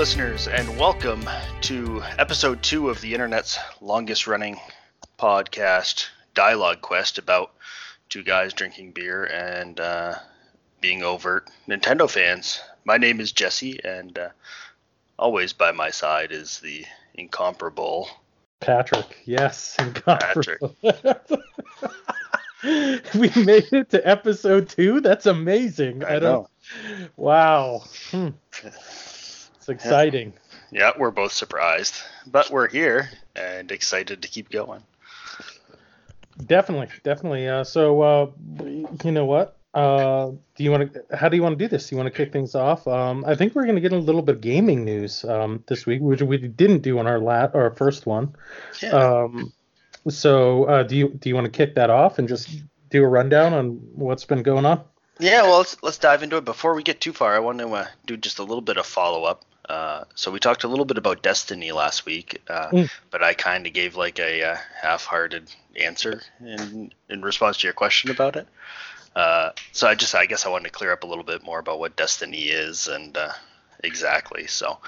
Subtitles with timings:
[0.00, 1.22] listeners, and welcome
[1.60, 4.58] to episode two of the internet's longest running
[5.18, 7.52] podcast, Dialogue Quest, about
[8.08, 10.14] two guys drinking beer and uh,
[10.80, 12.62] being overt Nintendo fans.
[12.86, 14.30] My name is Jesse, and uh,
[15.18, 18.08] always by my side is the incomparable
[18.60, 19.18] Patrick.
[19.26, 20.76] Yes, incomparable.
[20.80, 21.20] Patrick.
[23.14, 25.02] we made it to episode two.
[25.02, 26.04] That's amazing.
[26.04, 26.48] I, I don't.
[27.18, 27.84] Wow.
[28.10, 28.28] Hmm.
[29.60, 30.32] It's exciting.
[30.70, 30.80] Yeah.
[30.80, 31.94] yeah, we're both surprised,
[32.26, 34.82] but we're here and excited to keep going.
[36.46, 37.46] Definitely, definitely.
[37.46, 38.30] Uh, so, uh,
[39.04, 39.58] you know what?
[39.74, 41.04] Uh, do you want to?
[41.14, 41.88] How do you want to do this?
[41.88, 42.88] Do you want to kick things off?
[42.88, 45.84] Um, I think we're going to get a little bit of gaming news um, this
[45.84, 48.34] week, which we didn't do on our lat our first one.
[48.82, 48.90] Yeah.
[48.92, 49.52] Um,
[50.08, 52.48] so, uh, do you do you want to kick that off and just
[52.88, 54.82] do a rundown on what's been going on?
[55.20, 56.46] Yeah, well, let's let's dive into it.
[56.46, 58.86] Before we get too far, I want to uh, do just a little bit of
[58.86, 59.44] follow up.
[59.70, 62.90] Uh, so we talked a little bit about Destiny last week, uh, mm.
[63.12, 67.72] but I kind of gave like a uh, half-hearted answer in in response to your
[67.72, 68.48] question about it.
[69.14, 71.60] Uh, so I just I guess I wanted to clear up a little bit more
[71.60, 73.30] about what Destiny is and uh,
[73.84, 74.48] exactly.
[74.48, 74.78] So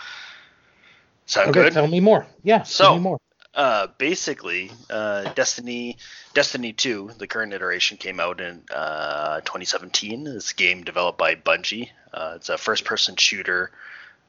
[1.27, 1.75] sound okay, good?
[1.75, 2.27] Tell me more.
[2.43, 2.65] Yeah.
[2.65, 3.21] So tell me more.
[3.55, 5.97] Uh, basically, uh, Destiny
[6.35, 10.25] Destiny 2, the current iteration, came out in uh, 2017.
[10.25, 11.91] This game developed by Bungie.
[12.13, 13.71] Uh, it's a first-person shooter,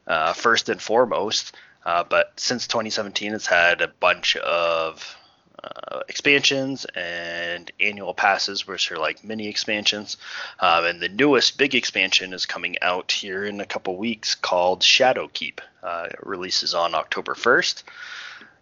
[0.08, 1.56] uh, first and foremost.
[1.86, 5.18] Uh, but since 2017, it's had a bunch of
[5.64, 10.18] uh, expansions and annual passes, which are like mini expansions.
[10.60, 14.82] Um, and the newest big expansion is coming out here in a couple weeks called
[14.82, 15.60] Shadowkeep.
[15.82, 17.84] Uh, it releases on October 1st.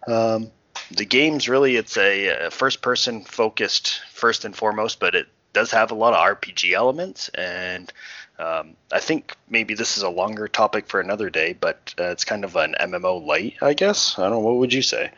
[0.07, 0.51] Um,
[0.91, 5.71] the game's really it's a, a first person focused first and foremost, but it does
[5.71, 7.91] have a lot of RPG elements and
[8.39, 12.25] um, I think maybe this is a longer topic for another day, but uh, it's
[12.25, 14.17] kind of an MMO light, I guess.
[14.17, 14.39] I don't know.
[14.39, 15.11] What would you say?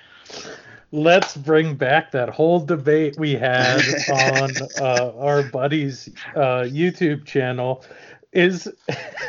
[0.94, 3.82] let's bring back that whole debate we had
[4.14, 7.84] on uh, our buddy's uh, YouTube channel.
[8.32, 8.72] Is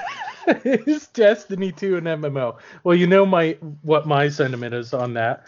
[0.46, 2.58] is Destiny 2 an MMO?
[2.84, 5.46] Well, you know my what my sentiment is on that.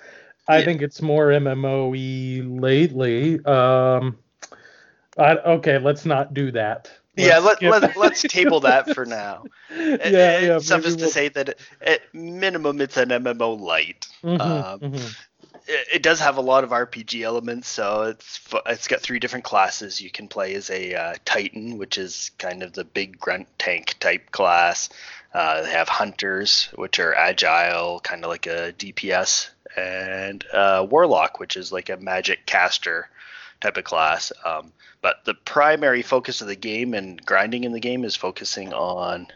[0.48, 0.64] I yeah.
[0.64, 3.44] think it's more MMO-y lately.
[3.44, 4.16] Um,
[5.18, 6.90] I, okay, let's not do that.
[7.16, 9.44] Yeah, let, let, let's table that for now.
[9.70, 10.58] yeah, yeah.
[10.58, 11.06] Suffice we'll...
[11.06, 14.06] to say that at minimum it's an MMO light.
[14.22, 15.08] Mm-hmm, um, mm-hmm
[15.68, 17.68] it, does have a lot of RPG elements.
[17.68, 20.00] So it's it's got three different classes.
[20.00, 23.96] You can play as a uh, Titan, which is kind of the big grunt tank
[23.98, 24.88] type class.
[25.34, 31.38] Uh, they have hunters, which are agile, kind of like a DPS, and uh, warlock,
[31.38, 33.08] which is like a magic caster
[33.60, 34.32] type of class.
[34.44, 34.72] Um,
[35.02, 39.28] but the primary focus of the game and grinding in the game is focusing on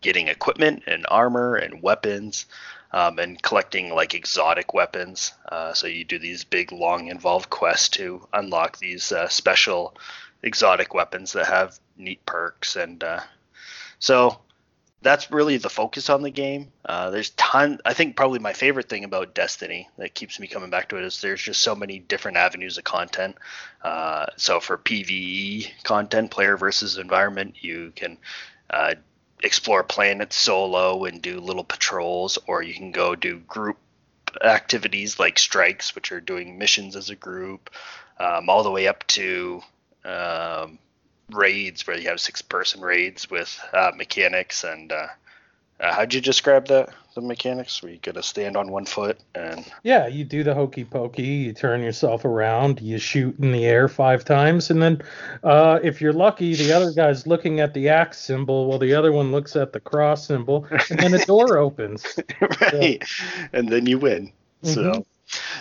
[0.00, 2.46] getting equipment and armor and weapons
[2.92, 5.32] um, and collecting like exotic weapons.
[5.50, 9.96] Uh, so you do these big, long, involved quests to unlock these uh, special
[10.42, 13.20] exotic weapons that have neat perks, and uh,
[13.98, 14.40] so
[15.02, 16.68] that's really the focus on the game.
[16.84, 17.78] Uh, there's ton.
[17.84, 21.04] I think probably my favorite thing about Destiny that keeps me coming back to it
[21.04, 23.36] is there's just so many different avenues of content.
[23.82, 28.18] Uh, so for PVE content, player versus environment, you can
[28.68, 28.94] uh,
[29.42, 33.78] explore planets solo and do little patrols, or you can go do group
[34.44, 37.70] activities like strikes, which are doing missions as a group,
[38.18, 39.62] um, all the way up to
[40.04, 40.78] um,
[41.34, 45.06] raids where you have six person raids with uh, mechanics and uh,
[45.80, 46.90] uh, how'd you describe that?
[47.14, 50.84] The mechanics where you gotta stand on one foot and yeah, you do the hokey
[50.84, 51.22] pokey.
[51.22, 55.02] You turn yourself around, you shoot in the air five times, and then
[55.42, 59.10] uh, if you're lucky, the other guy's looking at the axe symbol while the other
[59.10, 62.06] one looks at the cross symbol, and then a door opens.
[62.60, 63.48] right, yeah.
[63.52, 64.32] and then you win.
[64.62, 64.72] Mm-hmm.
[64.72, 65.06] So,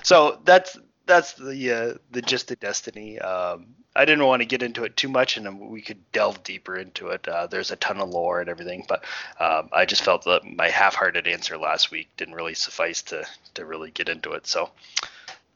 [0.03, 0.77] so that's
[1.09, 3.19] that's the uh, the gist of Destiny.
[3.19, 6.77] Um, I didn't want to get into it too much, and we could delve deeper
[6.77, 7.27] into it.
[7.27, 9.03] Uh, there's a ton of lore and everything, but
[9.39, 13.25] um, I just felt that my half-hearted answer last week didn't really suffice to
[13.55, 14.47] to really get into it.
[14.47, 14.69] So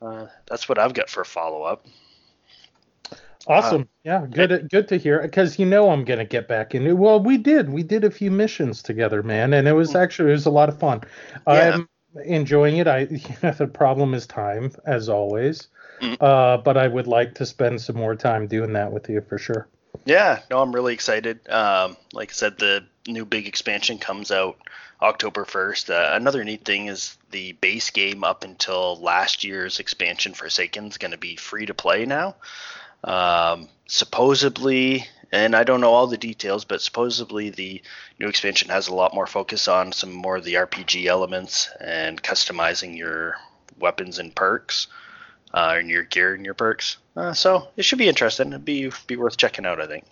[0.01, 1.85] uh, that's what I've got for a follow-up.
[3.45, 3.83] Awesome.
[3.83, 6.95] Uh, yeah, good I, good to hear because you know I'm gonna get back into.
[6.95, 7.69] Well, we did.
[7.69, 9.97] We did a few missions together, man, and it was hmm.
[9.97, 11.01] actually it was a lot of fun.
[11.47, 11.75] Yeah.
[11.75, 11.89] I'm
[12.25, 12.87] enjoying it.
[12.87, 15.67] I you know, the problem is time, as always.
[16.01, 16.17] Mm.
[16.21, 19.37] Uh, but I would like to spend some more time doing that with you for
[19.37, 19.67] sure.
[20.05, 21.47] Yeah, no, I'm really excited.
[21.49, 24.57] Um, like I said, the new big expansion comes out
[25.01, 25.89] October 1st.
[25.89, 30.97] Uh, another neat thing is the base game up until last year's expansion Forsaken is
[30.97, 32.35] going to be free to play now.
[33.03, 37.81] Um, supposedly, and I don't know all the details, but supposedly the
[38.19, 42.21] new expansion has a lot more focus on some more of the RPG elements and
[42.21, 43.37] customizing your
[43.79, 44.85] weapons and perks,
[45.51, 46.97] uh, and your gear and your perks.
[47.17, 48.49] Uh, so it should be interesting.
[48.49, 50.05] It'd be be worth checking out, I think.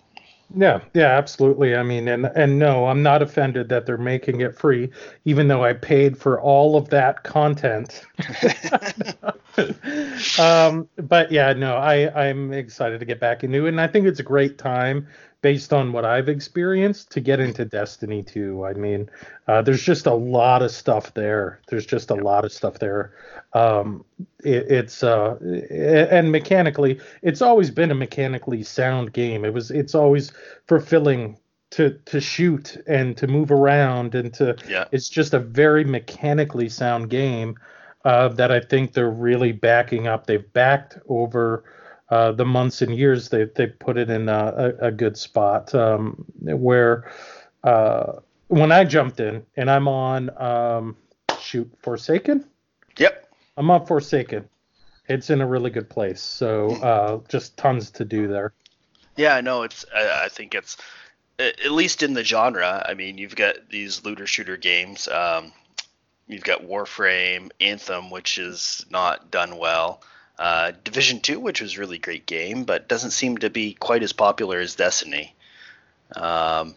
[0.54, 1.74] Yeah, yeah, absolutely.
[1.76, 4.90] I mean, and and no, I'm not offended that they're making it free,
[5.24, 8.04] even though I paid for all of that content.
[10.38, 14.06] um, but yeah, no, I I'm excited to get back into it, and I think
[14.06, 15.06] it's a great time
[15.42, 18.64] based on what I've experienced to get into Destiny 2.
[18.64, 19.10] I mean,
[19.48, 21.60] uh, there's just a lot of stuff there.
[21.68, 23.12] There's just a lot of stuff there.
[23.52, 24.04] Um,
[24.44, 25.36] it, it's uh,
[25.70, 29.44] and mechanically, it's always been a mechanically sound game.
[29.44, 30.32] It was it's always
[30.66, 31.36] fulfilling
[31.72, 34.84] to to shoot and to move around and to yeah.
[34.92, 37.56] it's just a very mechanically sound game
[38.04, 40.26] uh, that I think they're really backing up.
[40.26, 41.64] They've backed over
[42.12, 46.26] uh, the months and years they they put it in a, a, good spot um,
[46.42, 47.10] where
[47.64, 48.12] uh,
[48.48, 50.94] when I jumped in and I'm on um,
[51.40, 52.44] shoot Forsaken.
[52.98, 53.28] Yep.
[53.56, 54.46] I'm on Forsaken.
[55.08, 56.20] It's in a really good place.
[56.20, 58.52] So uh, just tons to do there.
[59.16, 59.62] Yeah, I know.
[59.62, 59.86] It's.
[59.94, 60.76] I, I think it's
[61.38, 62.84] at least in the genre.
[62.86, 65.08] I mean, you've got these looter shooter games.
[65.08, 65.50] Um,
[66.26, 70.02] you've got Warframe, Anthem, which is not done well.
[70.38, 74.12] Uh, Division Two, which was really great game, but doesn't seem to be quite as
[74.12, 75.34] popular as Destiny.
[76.16, 76.74] Um,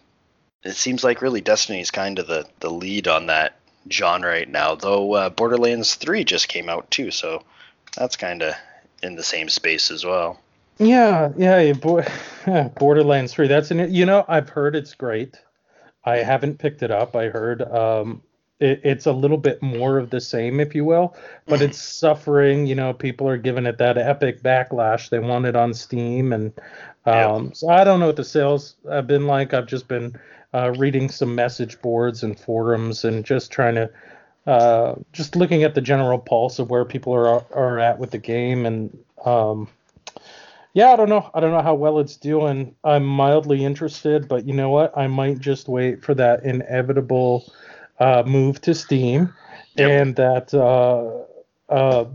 [0.63, 3.55] it seems like really Destiny is kind of the the lead on that
[3.89, 4.75] genre right now.
[4.75, 7.43] Though uh, Borderlands Three just came out too, so
[7.95, 8.55] that's kind of
[9.01, 10.39] in the same space as well.
[10.77, 11.71] Yeah, yeah,
[12.79, 13.47] Borderlands Three.
[13.47, 15.39] That's an you know I've heard it's great.
[16.03, 17.15] I haven't picked it up.
[17.15, 18.21] I heard um,
[18.59, 21.15] it, it's a little bit more of the same, if you will,
[21.47, 22.65] but it's suffering.
[22.65, 25.09] You know, people are giving it that epic backlash.
[25.09, 26.53] They want it on Steam, and
[27.05, 27.49] um, yeah.
[27.53, 29.53] so I don't know what the sales have been like.
[29.53, 30.17] I've just been
[30.53, 33.89] uh, reading some message boards and forums and just trying to.
[34.47, 38.19] Uh, just looking at the general pulse of where people are are at with the
[38.19, 39.67] game, and um,
[40.73, 41.31] yeah, I don't know.
[41.33, 42.75] I don't know how well it's doing.
[42.83, 44.95] I'm mildly interested, but you know what?
[44.95, 47.51] I might just wait for that inevitable
[47.99, 49.33] uh, move to Steam,
[49.75, 49.89] yep.
[49.89, 52.05] and that uh, uh,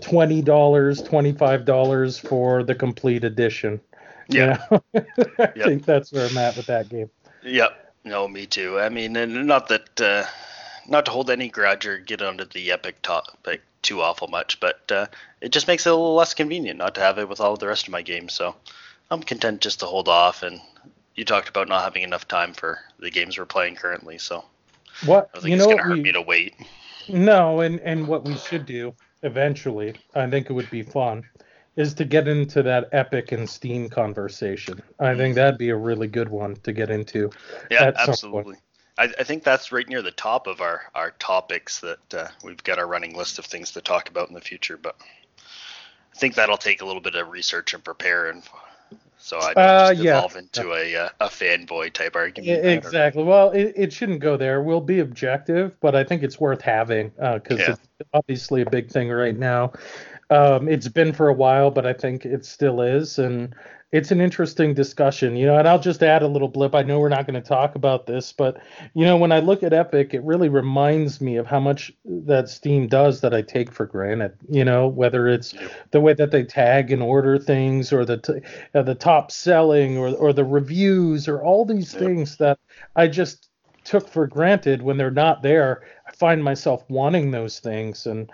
[0.00, 3.80] twenty dollars, twenty five dollars for the complete edition.
[4.28, 4.80] Yeah, I
[5.38, 5.54] yep.
[5.54, 7.10] think that's where I'm at with that game.
[7.42, 7.94] Yep.
[8.04, 8.78] No, me too.
[8.78, 10.24] I mean, and not that, uh,
[10.88, 14.90] not to hold any grudge or get onto the epic topic too awful much, but
[14.90, 15.06] uh,
[15.40, 17.66] it just makes it a little less convenient not to have it with all the
[17.66, 18.34] rest of my games.
[18.34, 18.54] So
[19.10, 20.42] I'm content just to hold off.
[20.42, 20.60] And
[21.14, 24.44] you talked about not having enough time for the games we're playing currently, so
[25.04, 26.54] what you it's know gonna hurt we, me to wait.
[27.08, 31.24] No, and and what we should do eventually, I think it would be fun,
[31.76, 34.82] is to get into that Epic and Steam conversation.
[34.98, 37.30] I think that'd be a really good one to get into.
[37.70, 38.56] Yeah, absolutely.
[38.98, 42.62] I, I, think that's right near the top of our our topics that uh, we've
[42.62, 44.96] got our running list of things to talk about in the future, but.
[46.12, 48.42] I think that'll take a little bit of research and prepare and
[49.20, 50.38] so I uh, just evolve yeah.
[50.38, 52.66] into a uh, a fanboy type argument.
[52.66, 53.22] Exactly.
[53.22, 54.62] Well, it, it shouldn't go there.
[54.62, 57.70] We'll be objective, but I think it's worth having because uh, yeah.
[57.70, 57.80] it's
[58.14, 59.72] obviously a big thing right now.
[60.30, 63.54] Um, it's been for a while, but I think it still is, and
[63.92, 65.56] it's an interesting discussion, you know.
[65.56, 66.74] And I'll just add a little blip.
[66.74, 68.62] I know we're not going to talk about this, but
[68.94, 72.48] you know, when I look at Epic, it really reminds me of how much that
[72.48, 74.32] Steam does that I take for granted.
[74.48, 75.54] You know, whether it's
[75.90, 78.40] the way that they tag and order things, or the t-
[78.74, 82.58] uh, the top selling, or or the reviews, or all these things that
[82.94, 83.48] I just
[83.82, 85.82] took for granted when they're not there.
[86.06, 88.30] I find myself wanting those things, and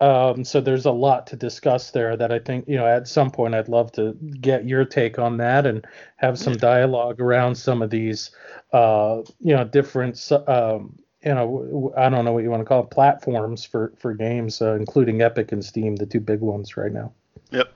[0.00, 3.30] um, so there's a lot to discuss there that I think, you know, at some
[3.30, 7.82] point I'd love to get your take on that and have some dialogue around some
[7.82, 8.30] of these,
[8.72, 12.82] uh, you know, different, um, you know, I don't know what you want to call
[12.82, 16.92] it, platforms for, for games, uh, including Epic and Steam, the two big ones right
[16.92, 17.12] now.
[17.50, 17.70] Yep.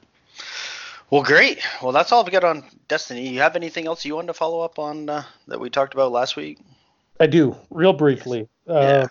[1.10, 1.60] Well, great.
[1.82, 3.28] Well, that's all I've got on Destiny.
[3.28, 6.10] You have anything else you wanted to follow up on uh, that we talked about
[6.10, 6.58] last week?
[7.20, 8.48] I do, real briefly.
[8.66, 9.06] Uh, yeah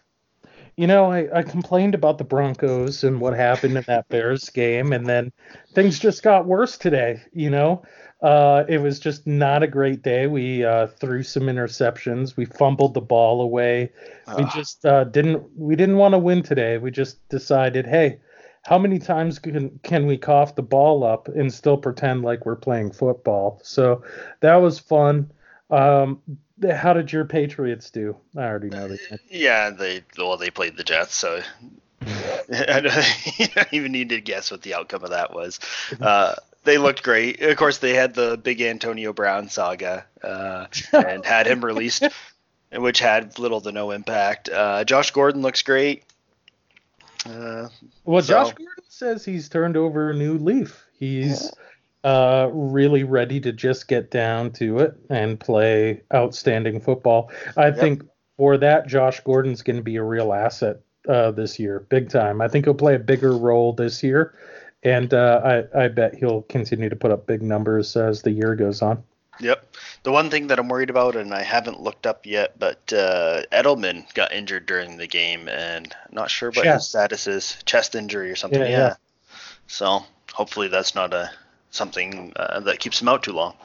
[0.76, 4.92] you know, I, I complained about the Broncos and what happened in that Bears game,
[4.92, 5.32] and then
[5.74, 7.22] things just got worse today.
[7.32, 7.84] You know,
[8.22, 10.28] uh, it was just not a great day.
[10.28, 12.36] We uh, threw some interceptions.
[12.38, 13.92] We fumbled the ball away.
[14.38, 15.44] We just uh, didn't.
[15.58, 16.78] We didn't want to win today.
[16.78, 18.20] We just decided, hey,
[18.64, 22.56] how many times can can we cough the ball up and still pretend like we're
[22.56, 23.60] playing football?
[23.64, 24.04] So
[24.40, 25.32] that was fun.
[25.70, 26.22] Um,
[26.72, 28.16] how did your Patriots do?
[28.36, 29.20] I already know that.
[29.30, 31.42] Yeah, they well they played the Jets, so
[32.52, 32.80] I
[33.56, 35.60] don't, even need to guess what the outcome of that was.
[36.02, 37.42] Uh, they looked great.
[37.42, 42.08] Of course, they had the big Antonio Brown saga uh, and had him released,
[42.72, 44.48] which had little to no impact.
[44.48, 46.04] Uh, Josh Gordon looks great.
[47.26, 47.68] Uh,
[48.06, 48.34] well, so.
[48.34, 50.86] Josh Gordon says he's turned over a new leaf.
[50.98, 51.52] He's
[52.04, 57.32] uh, really ready to just get down to it and play outstanding football.
[57.56, 57.78] I yep.
[57.78, 58.04] think
[58.38, 62.42] for that, Josh Gordon's going to be a real asset uh, this year, big time.
[62.42, 64.38] I think he'll play a bigger role this year,
[64.84, 68.56] and uh, I, I bet he'll continue to put up big numbers as the year
[68.56, 69.04] goes on.
[69.40, 69.76] Yep.
[70.04, 73.44] The one thing that I'm worried about, and I haven't looked up yet, but uh,
[73.52, 76.84] Edelman got injured during the game, and I'm not sure what chest.
[76.84, 77.58] his status is.
[77.66, 78.62] Chest injury or something.
[78.62, 78.68] Yeah.
[78.68, 78.78] yeah.
[78.78, 78.96] yeah.
[79.68, 81.32] So hopefully that's not a
[81.74, 83.56] something uh, that keeps him out too long.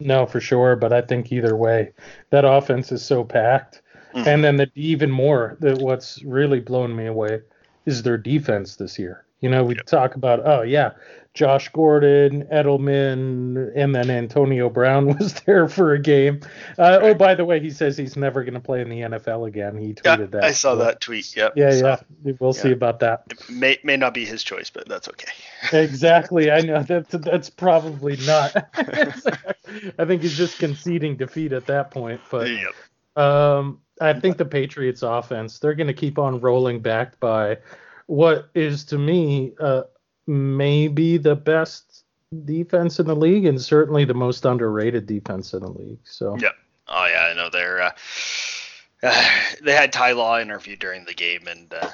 [0.00, 0.76] No, for sure.
[0.76, 1.92] But I think either way,
[2.30, 3.82] that offense is so packed
[4.14, 4.28] Mm-hmm.
[4.28, 7.40] And then the, even more, that what's really blown me away
[7.86, 9.24] is their defense this year.
[9.40, 9.86] You know, we yep.
[9.86, 10.92] talk about, oh, yeah,
[11.34, 16.40] Josh Gordon, Edelman, and then Antonio Brown was there for a game.
[16.78, 19.48] Uh, oh, by the way, he says he's never going to play in the NFL
[19.48, 19.78] again.
[19.78, 20.44] He tweeted yeah, that.
[20.44, 21.34] I saw so, that tweet.
[21.34, 21.54] Yep.
[21.56, 21.86] Yeah, so,
[22.24, 22.32] yeah.
[22.38, 22.62] We'll yeah.
[22.62, 23.24] see about that.
[23.30, 25.32] It may may not be his choice, but that's okay.
[25.72, 26.50] exactly.
[26.50, 28.54] I know that that's probably not.
[28.76, 32.20] I think he's just conceding defeat at that point.
[32.30, 32.74] But yep.
[33.16, 37.58] um, I think the Patriots offense, they're going to keep on rolling back by
[38.06, 39.84] what is to me uh,
[40.32, 42.04] maybe the best
[42.44, 46.00] defense in the league and certainly the most underrated defense in the league.
[46.04, 46.52] So Yeah.
[46.88, 47.90] Oh yeah, I know they're uh,
[49.02, 49.30] uh,
[49.62, 51.90] they had Ty Law interviewed during the game and uh,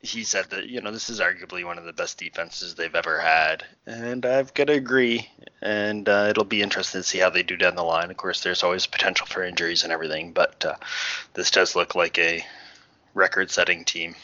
[0.00, 3.18] he said that you know this is arguably one of the best defenses they've ever
[3.18, 5.28] had, and I've got to agree.
[5.60, 8.12] And uh, it'll be interesting to see how they do down the line.
[8.12, 10.76] Of course, there's always potential for injuries and everything, but uh,
[11.34, 12.44] this does look like a
[13.14, 14.14] record-setting team.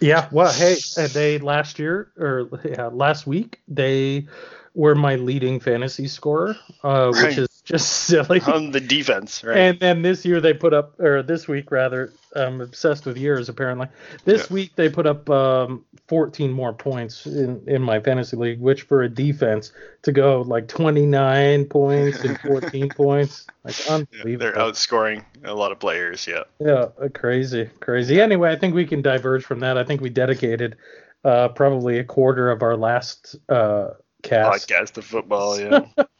[0.00, 0.76] Yeah, well, hey,
[1.12, 4.26] they last year or yeah, last week they
[4.74, 7.24] were my leading fantasy scorer, uh, right.
[7.24, 7.45] which is
[7.76, 9.56] just silly on the defense, right?
[9.56, 13.48] And then this year they put up, or this week rather, I'm obsessed with years
[13.48, 13.88] apparently.
[14.24, 14.54] This yeah.
[14.54, 19.02] week they put up um, 14 more points in in my fantasy league, which for
[19.02, 24.30] a defense to go like 29 points and 14 points, like unbelievable.
[24.30, 26.24] Yeah, they're outscoring a lot of players.
[26.24, 26.44] Yeah.
[26.60, 28.20] Yeah, uh, crazy, crazy.
[28.20, 29.76] Anyway, I think we can diverge from that.
[29.76, 30.76] I think we dedicated
[31.24, 33.88] uh, probably a quarter of our last uh,
[34.22, 35.58] cast podcast of football.
[35.58, 35.86] Yeah.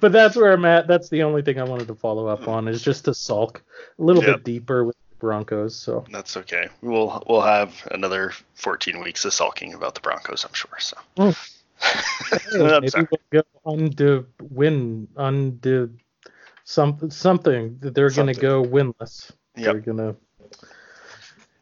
[0.00, 0.86] but that's where I'm at.
[0.86, 3.62] That's the only thing I wanted to follow up on is just to sulk
[3.98, 4.36] a little yep.
[4.36, 5.76] bit deeper with the Broncos.
[5.76, 6.68] So that's okay.
[6.82, 10.78] We'll we'll have another 14 weeks of sulking about the Broncos, I'm sure.
[10.78, 11.56] So mm.
[12.52, 15.08] hey, maybe we'll go win
[16.64, 19.32] some something that they're going to go winless.
[19.56, 19.64] Yep.
[19.64, 20.16] They're gonna.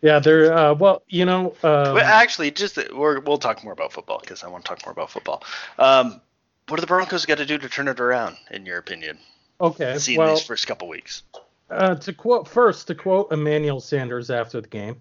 [0.01, 1.47] Yeah, they're uh, well, you know.
[1.63, 4.85] Um, but actually, just we will talk more about football because I want to talk
[4.87, 5.43] more about football.
[5.79, 6.21] Um,
[6.69, 9.19] what do the Broncos got to do to turn it around, in your opinion?
[9.61, 9.99] Okay.
[9.99, 11.23] Seeing well, these first couple weeks.
[11.71, 15.01] Uh, to quote first, to quote Emmanuel Sanders after the game,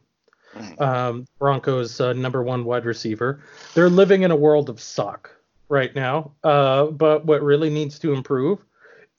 [0.54, 0.82] mm-hmm.
[0.82, 3.42] um, Broncos' uh, number one wide receiver,
[3.74, 5.30] they're living in a world of suck
[5.70, 6.32] right now.
[6.44, 8.66] Uh, but what really needs to improve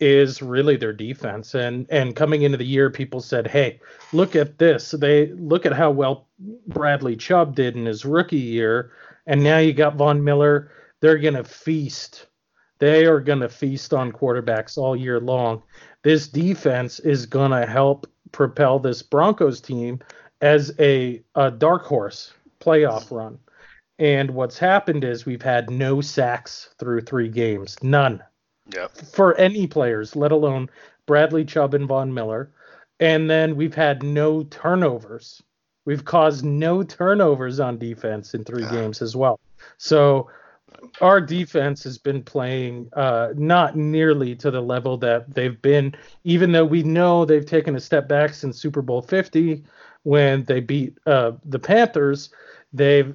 [0.00, 1.54] is really their defense.
[1.54, 3.80] And and coming into the year, people said, "Hey,
[4.12, 4.90] look at this.
[4.90, 6.26] They look at how well
[6.66, 8.92] Bradley Chubb did in his rookie year,
[9.26, 10.70] and now you got Von Miller.
[11.00, 12.26] They're gonna feast
[12.78, 15.62] they are going to feast on quarterbacks all year long.
[16.02, 20.00] This defense is going to help propel this Broncos team
[20.40, 23.38] as a, a dark horse playoff run.
[23.98, 28.22] And what's happened is we've had no sacks through three games, none.
[28.72, 28.96] Yep.
[28.96, 30.70] For any players, let alone
[31.06, 32.52] Bradley Chubb and Von Miller.
[33.00, 35.42] And then we've had no turnovers.
[35.84, 39.40] We've caused no turnovers on defense in three games as well.
[39.78, 40.28] So
[41.00, 45.94] our defense has been playing uh, not nearly to the level that they've been,
[46.24, 49.64] even though we know they've taken a step back since Super Bowl 50
[50.02, 52.30] when they beat uh, the Panthers.
[52.72, 53.14] They've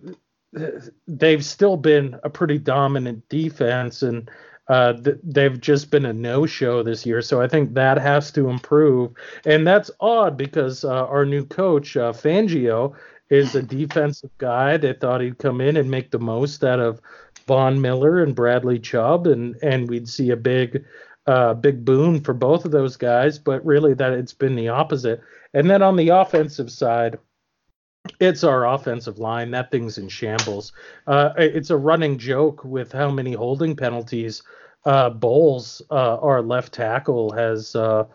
[1.07, 4.29] they've still been a pretty dominant defense, and
[4.67, 7.22] uh, th- they've just been a no-show this year.
[7.22, 9.12] So I think that has to improve,
[9.45, 12.93] and that's odd because uh, our new coach uh, Fangio
[13.29, 17.01] is a defensive guy They thought he'd come in and make the most out of
[17.47, 20.83] Von Miller and Bradley Chubb, and and we'd see a big
[21.27, 23.39] uh, big boon for both of those guys.
[23.39, 25.21] But really, that it's been the opposite.
[25.53, 27.17] And then on the offensive side,
[28.19, 29.51] it's our offensive line.
[29.51, 30.73] That thing's in shambles.
[31.07, 34.41] Uh, it's a running joke with how many holding penalties
[34.85, 38.05] uh, Bolles, uh, our left tackle, has uh,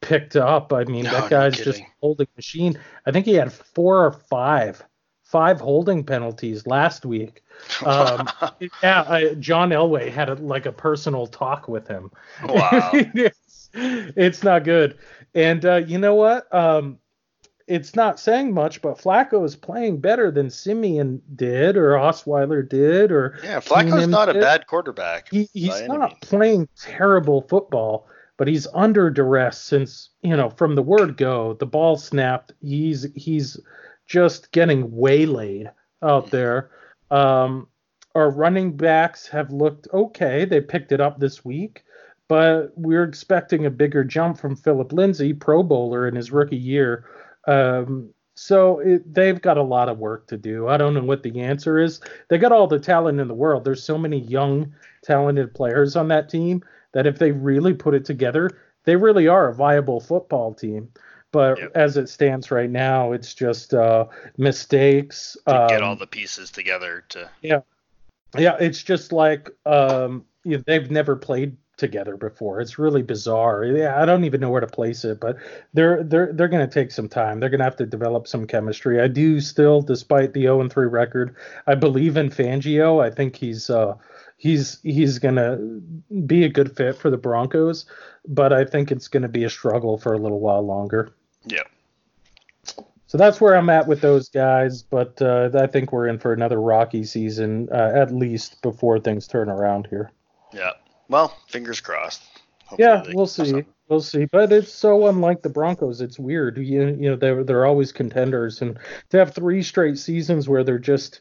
[0.00, 0.72] picked up.
[0.72, 2.78] I mean, no, that guy's no just holding machine.
[3.06, 4.84] I think he had four or five
[5.30, 7.42] five holding penalties last week.
[7.84, 8.28] Um,
[8.82, 12.10] yeah, I, John Elway had a, like a personal talk with him.
[12.44, 12.90] Wow.
[12.92, 14.98] it's, it's, not good.
[15.34, 16.52] And uh, you know what?
[16.52, 16.98] Um,
[17.68, 23.12] it's not saying much, but Flacco is playing better than Siemian did or Osweiler did
[23.12, 23.60] or yeah.
[23.60, 24.36] Flacco's Keenum not did.
[24.36, 25.28] a bad quarterback.
[25.30, 30.82] He, he's not playing terrible football, but he's under duress since you know from the
[30.82, 31.54] word go.
[31.54, 32.52] The ball snapped.
[32.60, 33.56] He's he's
[34.10, 35.70] just getting waylaid
[36.02, 36.70] out there.
[37.10, 37.68] Um,
[38.14, 40.44] our running backs have looked okay.
[40.44, 41.84] They picked it up this week,
[42.28, 47.06] but we're expecting a bigger jump from Philip Lindsay, Pro Bowler in his rookie year
[47.46, 50.68] um, so it, they've got a lot of work to do.
[50.68, 52.00] I don't know what the answer is.
[52.28, 53.64] They got all the talent in the world.
[53.64, 56.62] There's so many young, talented players on that team
[56.92, 58.50] that if they really put it together,
[58.84, 60.88] they really are a viable football team.
[61.32, 61.72] But yep.
[61.74, 64.06] as it stands right now, it's just uh,
[64.36, 65.36] mistakes.
[65.46, 67.30] To um, get all the pieces together to.
[67.40, 67.60] Yeah,
[68.36, 68.56] yeah.
[68.58, 72.60] It's just like um, you know, they've never played together before.
[72.60, 73.64] It's really bizarre.
[73.64, 75.36] Yeah, I don't even know where to place it, but
[75.72, 77.40] they're they're they're going to take some time.
[77.40, 79.00] They're going to have to develop some chemistry.
[79.00, 81.34] I do still, despite the 0 and 3 record,
[81.66, 83.02] I believe in Fangio.
[83.02, 83.94] I think he's uh,
[84.36, 85.56] he's he's going to
[86.26, 87.86] be a good fit for the Broncos,
[88.28, 91.14] but I think it's going to be a struggle for a little while longer.
[91.44, 91.62] Yeah.
[93.06, 96.32] So that's where I'm at with those guys, but uh, I think we're in for
[96.32, 100.12] another rocky season uh, at least before things turn around here.
[100.52, 100.72] Yeah.
[101.08, 102.22] Well, fingers crossed.
[102.66, 103.64] Hopefully yeah, we'll see.
[103.88, 104.26] We'll see.
[104.26, 106.00] But it's so unlike the Broncos.
[106.00, 106.58] It's weird.
[106.58, 108.78] You, you know, they're they're always contenders, and
[109.08, 111.20] to have three straight seasons where they're just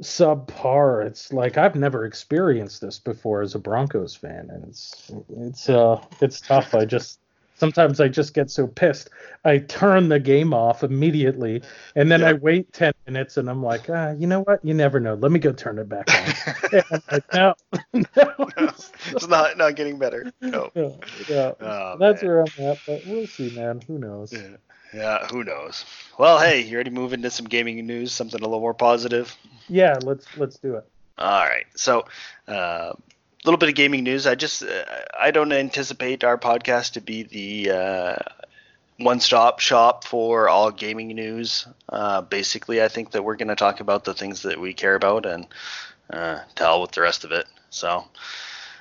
[0.00, 1.04] subpar.
[1.04, 6.00] It's like I've never experienced this before as a Broncos fan, and it's it's uh
[6.20, 6.76] it's tough.
[6.76, 7.18] I just
[7.62, 9.08] sometimes I just get so pissed.
[9.44, 11.62] I turn the game off immediately,
[11.94, 12.30] and then yeah.
[12.30, 14.64] I wait ten minutes, and I'm like, ah, you know what?
[14.64, 15.14] You never know.
[15.14, 16.82] Let me go turn it back on.
[17.12, 17.54] like, no,
[17.92, 20.32] no, no, it's not not getting better.
[20.40, 20.72] No.
[20.74, 20.90] Yeah,
[21.28, 21.52] yeah.
[21.60, 22.32] Oh, that's man.
[22.32, 23.80] where I'm at, but we'll see, man.
[23.86, 24.32] Who knows?
[24.32, 24.56] Yeah.
[24.92, 25.86] Yeah, who knows?
[26.18, 28.12] Well, hey, you ready to move into some gaming news?
[28.12, 29.34] Something a little more positive.
[29.68, 30.84] Yeah, let's let's do it.
[31.16, 31.64] All right.
[31.76, 32.06] So,
[32.48, 32.92] uh,
[33.44, 34.26] little bit of gaming news.
[34.26, 34.84] I just uh,
[35.18, 38.16] I don't anticipate our podcast to be the uh,
[38.98, 41.66] one-stop shop for all gaming news.
[41.88, 44.94] Uh, basically, I think that we're going to talk about the things that we care
[44.94, 45.46] about and
[46.10, 47.46] uh, tell with the rest of it.
[47.70, 48.04] So,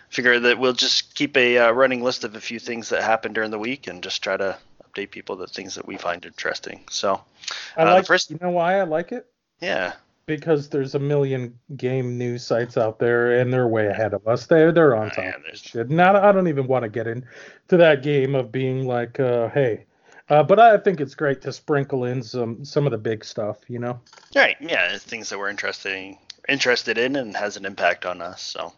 [0.10, 3.36] figure that we'll just keep a uh, running list of a few things that happened
[3.36, 6.82] during the week and just try to update people the things that we find interesting.
[6.90, 7.22] So,
[7.76, 8.06] I uh, like.
[8.06, 9.26] First, you know why I like it?
[9.60, 9.94] Yeah
[10.26, 14.46] because there's a million game news sites out there and they're way ahead of us.
[14.46, 15.90] They're they're on top yeah, of shit.
[15.90, 17.28] Not I don't even want to get into
[17.70, 19.86] that game of being like, uh, hey.
[20.30, 23.58] Uh, but I think it's great to sprinkle in some some of the big stuff,
[23.68, 24.00] you know.
[24.36, 24.56] Right.
[24.62, 26.16] Yeah, things that we're interested
[26.48, 28.42] interested in and has an impact on us.
[28.42, 28.74] So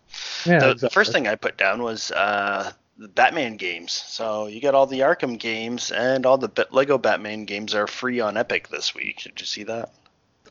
[0.46, 0.80] yeah, the, exactly.
[0.80, 3.92] the first thing I put down was uh, the Batman games.
[3.92, 8.20] So you got all the Arkham games and all the Lego Batman games are free
[8.20, 9.24] on Epic this week.
[9.24, 9.92] Did you see that?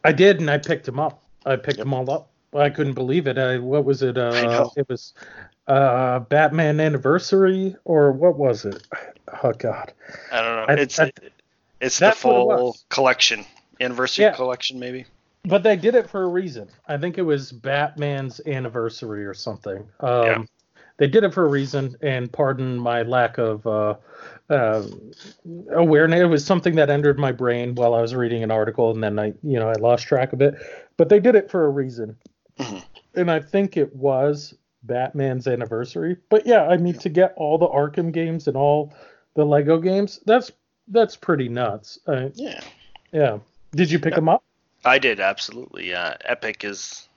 [0.05, 1.23] I did, and I picked them up.
[1.45, 1.87] I picked yep.
[1.87, 2.29] them all up.
[2.55, 3.39] I couldn't believe it.
[3.39, 4.19] I, what was it?
[4.19, 5.15] Uh, it was
[5.67, 8.87] uh, Batman Anniversary, or what was it?
[9.43, 9.93] Oh God.
[10.31, 10.75] I don't know.
[10.75, 11.13] I, it's I,
[11.81, 13.47] it's the full it collection,
[13.81, 14.35] anniversary yeah.
[14.35, 15.07] collection, maybe.
[15.45, 16.69] But they did it for a reason.
[16.87, 19.89] I think it was Batman's anniversary or something.
[20.01, 20.43] Um, yeah.
[21.03, 23.97] They did it for a reason, and pardon my lack of uh,
[24.49, 24.85] uh,
[25.73, 26.21] awareness.
[26.21, 29.19] It was something that entered my brain while I was reading an article, and then
[29.19, 30.55] I, you know, I lost track of it.
[30.97, 32.17] But they did it for a reason,
[32.57, 32.79] mm-hmm.
[33.17, 36.19] and I think it was Batman's anniversary.
[36.29, 38.95] But yeah, I mean, to get all the Arkham games and all
[39.35, 40.53] the Lego games, that's
[40.87, 41.99] that's pretty nuts.
[42.07, 42.61] Uh, yeah.
[43.11, 43.39] Yeah.
[43.73, 44.21] Did you pick yeah.
[44.21, 44.45] them up?
[44.85, 45.93] I did absolutely.
[45.93, 47.09] Uh, Epic is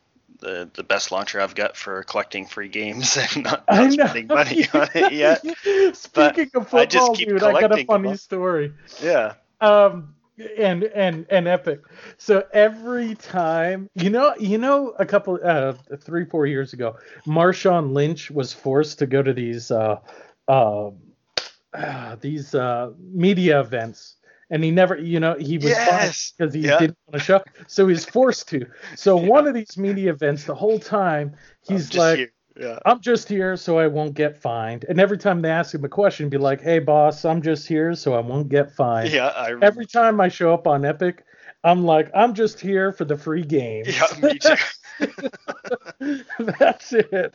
[0.45, 4.67] the the best launcher I've got for collecting free games and not, not spending money
[4.73, 5.41] on it yet.
[5.95, 8.73] Speaking but of football, I just keep dude, I got a funny story.
[9.01, 9.33] Yeah.
[9.59, 10.13] Um,
[10.57, 11.81] and and and epic.
[12.17, 17.93] So every time, you know, you know, a couple, uh, three four years ago, Marshawn
[17.93, 19.99] Lynch was forced to go to these uh,
[20.47, 20.91] uh,
[21.73, 24.17] uh these uh media events
[24.49, 26.33] and he never, you know, he was yes.
[26.37, 26.79] because he yeah.
[26.79, 28.65] didn't want to show, so he's forced to.
[28.95, 29.27] So yeah.
[29.27, 31.35] one of these media events, the whole time,
[31.67, 32.79] he's like, yeah.
[32.85, 35.89] "I'm just here, so I won't get fined." And every time they ask him a
[35.89, 39.55] question, be like, "Hey, boss, I'm just here, so I won't get fined." Yeah, I
[39.61, 41.23] every time I show up on Epic,
[41.63, 44.55] I'm like, "I'm just here for the free game." Yeah, me too.
[46.59, 47.33] That's it.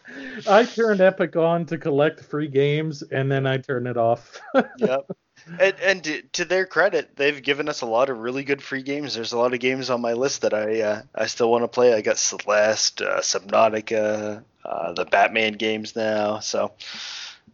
[0.49, 4.41] I turned Epic on to collect free games, and then I turn it off.
[4.79, 5.11] yep.
[5.59, 9.15] And, and to their credit, they've given us a lot of really good free games.
[9.15, 11.69] There's a lot of games on my list that I uh, I still want to
[11.69, 11.95] play.
[11.95, 16.41] I got Celeste, uh, Subnautica, uh, the Batman games now.
[16.41, 16.73] So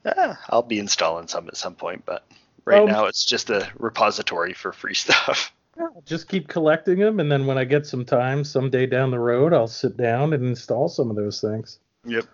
[0.05, 2.25] yeah, I'll be installing some at some point, but
[2.65, 5.53] right um, now it's just a repository for free stuff.
[5.79, 9.19] Yeah, just keep collecting them, and then when I get some time, someday down the
[9.19, 11.81] road, I'll sit down and install some of those things.
[12.07, 12.25] Yep.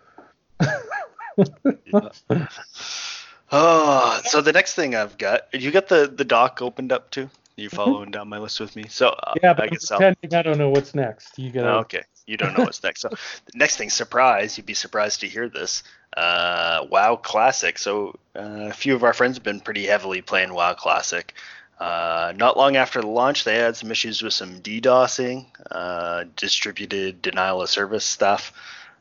[3.52, 7.28] Oh, so the next thing I've got, you got the the doc opened up too?
[7.56, 7.76] You mm-hmm.
[7.76, 8.84] following down my list with me?
[8.88, 10.38] So uh, yeah, but I guess pretending I'll...
[10.38, 11.38] I don't know what's next.
[11.38, 12.02] You got oh, okay.
[12.26, 13.02] You don't know what's next.
[13.02, 14.56] So the next thing, surprise!
[14.56, 15.82] You'd be surprised to hear this.
[16.16, 17.78] Uh, WoW Classic.
[17.78, 21.34] So uh, a few of our friends have been pretty heavily playing WoW Classic.
[21.78, 27.20] Uh, not long after the launch, they had some issues with some DDoSing, uh, distributed
[27.20, 28.52] denial of service stuff.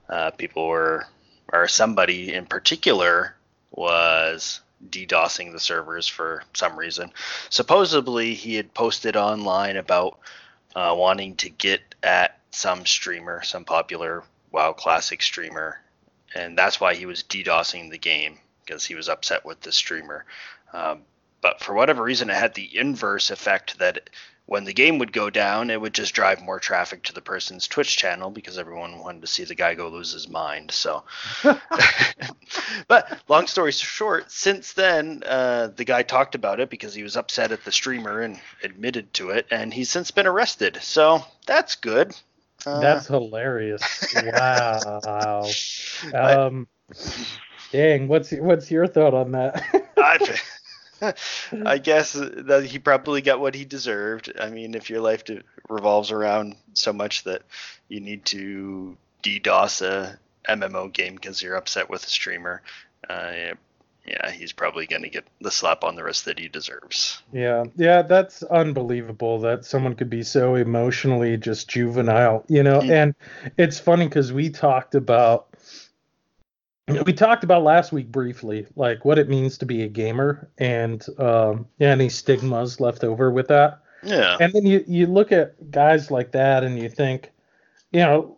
[0.10, 1.06] Uh, people were,
[1.54, 3.36] or somebody in particular,
[3.72, 7.12] was DDoSing the servers for some reason.
[7.50, 10.20] Supposedly, he had posted online about
[10.76, 15.80] uh, wanting to get at some streamer, some popular WoW Classic streamer,
[16.36, 20.26] and that's why he was DDoSing the game because he was upset with the streamer.
[20.74, 21.02] Um,
[21.42, 24.10] but for whatever reason, it had the inverse effect that
[24.52, 27.70] when the game would go down, it would just drive more traffic to the person's
[27.70, 30.72] Twitch channel because everyone wanted to see the guy go lose his mind.
[30.72, 31.06] So,
[32.90, 37.16] but long story short, since then, uh, the guy talked about it because he was
[37.16, 40.80] upset at the streamer and admitted to it, and he's since been arrested.
[40.82, 42.14] So that's good.
[42.66, 44.14] Uh, that's hilarious.
[44.14, 45.50] Wow.
[46.14, 46.68] um,
[47.72, 49.64] dang, what's what's your thought on that?
[51.66, 54.32] I guess that he probably got what he deserved.
[54.40, 55.24] I mean, if your life
[55.70, 57.44] revolves around so much that
[57.88, 62.62] you need to DDoS a MMO game because you're upset with a streamer,
[63.10, 63.54] uh,
[64.06, 67.22] yeah, he's probably going to get the slap on the wrist that he deserves.
[67.32, 72.80] Yeah, yeah, that's unbelievable that someone could be so emotionally just juvenile, you know.
[72.80, 72.92] Mm-hmm.
[72.92, 73.16] And
[73.58, 75.51] it's funny because we talked about
[77.06, 81.06] we talked about last week briefly, like what it means to be a gamer and
[81.20, 83.82] um, any stigmas left over with that.
[84.04, 84.38] Yeah.
[84.40, 87.32] And then you, you look at guys like that and you think,
[87.92, 88.38] you know,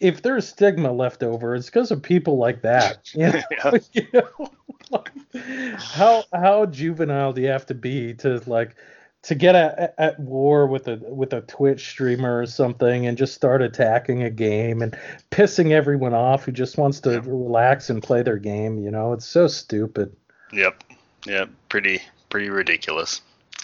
[0.00, 3.10] if there's stigma left over, it's because of people like that.
[3.14, 3.42] You know?
[3.50, 3.78] yeah.
[3.92, 4.48] you know?
[5.76, 8.74] how how juvenile do you have to be to like
[9.22, 13.34] to get at, at war with a with a Twitch streamer or something and just
[13.34, 14.96] start attacking a game and
[15.30, 18.78] pissing everyone off who just wants to relax and play their game.
[18.78, 20.14] You know, it's so stupid.
[20.52, 20.84] Yep.
[21.26, 21.50] Yep.
[21.68, 22.00] Pretty
[22.30, 23.20] pretty ridiculous.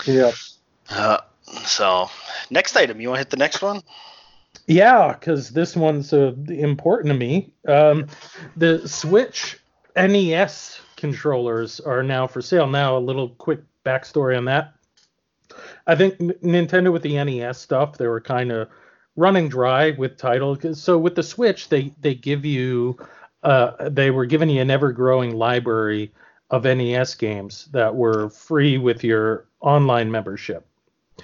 [0.07, 0.35] Yep.
[0.91, 1.19] Uh,
[1.65, 2.11] so
[2.51, 3.83] next item, you want to hit the next one?
[4.67, 7.53] Yeah, because this one's uh, important to me.
[7.69, 8.07] Um,
[8.57, 9.59] the Switch
[9.97, 12.67] NES controllers are now for sale.
[12.67, 14.75] Now, a little quick backstory on that.
[15.87, 18.69] I think Nintendo with the NES stuff, they were kind of
[19.17, 20.81] running dry with titles.
[20.81, 22.97] So with the Switch, they they give you,
[23.43, 26.13] uh, they were giving you an ever growing library
[26.51, 30.67] of NES games that were free with your online membership.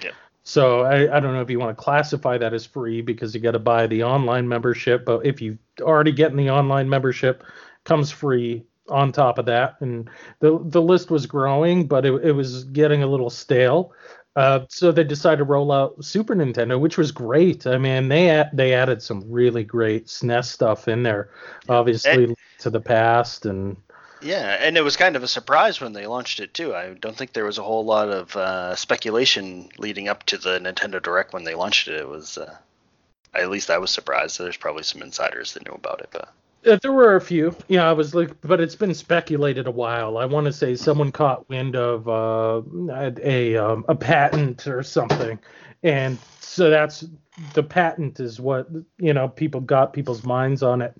[0.03, 0.11] Yeah.
[0.43, 3.41] So I, I don't know if you want to classify that as free because you
[3.41, 7.43] got to buy the online membership, but if you already getting the online membership,
[7.83, 9.75] comes free on top of that.
[9.79, 13.93] And the the list was growing, but it, it was getting a little stale.
[14.35, 17.67] Uh, so they decided to roll out Super Nintendo, which was great.
[17.67, 21.29] I mean, they they added some really great SNES stuff in there,
[21.67, 23.75] obviously and, to the past and.
[24.23, 26.75] Yeah, and it was kind of a surprise when they launched it too.
[26.75, 30.59] I don't think there was a whole lot of uh, speculation leading up to the
[30.59, 31.95] Nintendo Direct when they launched it.
[31.95, 32.55] It was, uh,
[33.33, 34.37] at least I was surprised.
[34.37, 36.31] There's probably some insiders that knew about it, but.
[36.65, 37.55] Uh, there were a few.
[37.67, 40.17] Yeah, I was like, but it's been speculated a while.
[40.17, 42.61] I want to say someone caught wind of uh,
[43.23, 45.39] a um, a patent or something,
[45.81, 47.03] and so that's
[47.53, 48.67] the patent is what
[48.99, 50.95] you know people got people's minds on it.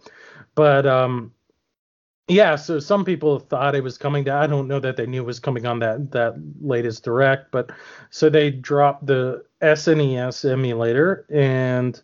[0.56, 1.32] But um,
[2.28, 4.34] yeah, so some people thought it was coming to.
[4.34, 7.72] I don't know that they knew it was coming on that that latest direct, but
[8.10, 12.02] so they dropped the SNES emulator and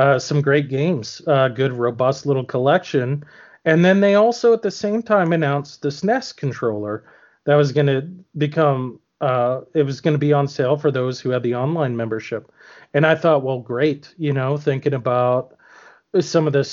[0.00, 3.22] uh, some great games, uh, good robust little collection.
[3.66, 7.04] And then they also at the same time announced the SNES controller
[7.44, 8.08] that was going to
[8.38, 11.94] become uh, it was going to be on sale for those who had the online
[11.94, 12.50] membership.
[12.94, 15.54] And I thought, well, great, you know, thinking about
[16.18, 16.64] some of the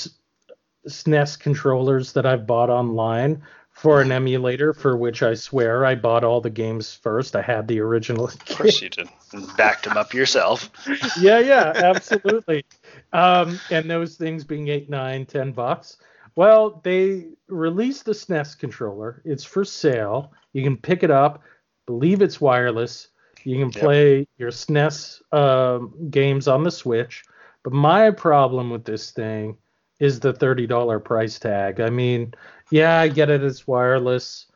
[0.88, 3.42] SNES controllers that I've bought online
[3.78, 7.36] for an emulator for which I swear I bought all the games first.
[7.36, 8.24] I had the original.
[8.24, 9.08] Of course you did.
[9.56, 10.70] Backed them up yourself.
[11.20, 12.64] yeah, yeah, absolutely.
[13.12, 15.98] Um, and those things being eight, nine, ten bucks.
[16.36, 19.22] Well, they released the SNES controller.
[19.24, 20.32] It's for sale.
[20.52, 21.42] You can pick it up.
[21.86, 23.08] believe it's wireless.
[23.44, 24.28] You can play yep.
[24.36, 27.24] your SNES um, games on the Switch.
[27.64, 29.56] But my problem with this thing
[30.00, 31.80] is the $30 price tag.
[31.80, 32.34] I mean,
[32.70, 34.46] yeah, I get it, it's wireless,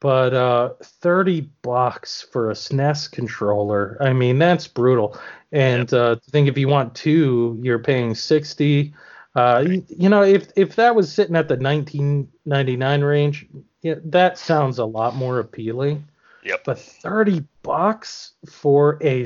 [0.00, 5.18] but uh, 30 bucks for a SNES controller, I mean, that's brutal.
[5.52, 8.94] And uh, I think if you want two, you're paying 60.
[9.34, 13.46] Uh, you, you, know, if if that was sitting at the 1999 range,
[13.82, 16.08] yeah, that sounds a lot more appealing.
[16.44, 16.64] Yep.
[16.64, 19.24] But 30 bucks for a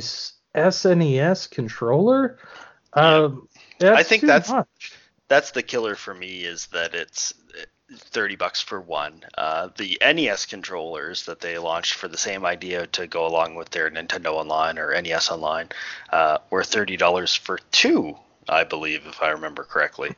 [0.54, 2.38] SNES controller?
[2.92, 3.48] Um,
[3.80, 4.92] I think that's much.
[5.28, 7.34] that's the killer for me is that it's
[7.92, 9.22] 30 bucks for one.
[9.36, 13.70] Uh, the NES controllers that they launched for the same idea to go along with
[13.70, 15.68] their Nintendo Online or NES Online
[16.10, 18.16] uh, were $30 for two,
[18.48, 20.14] I believe, if I remember correctly.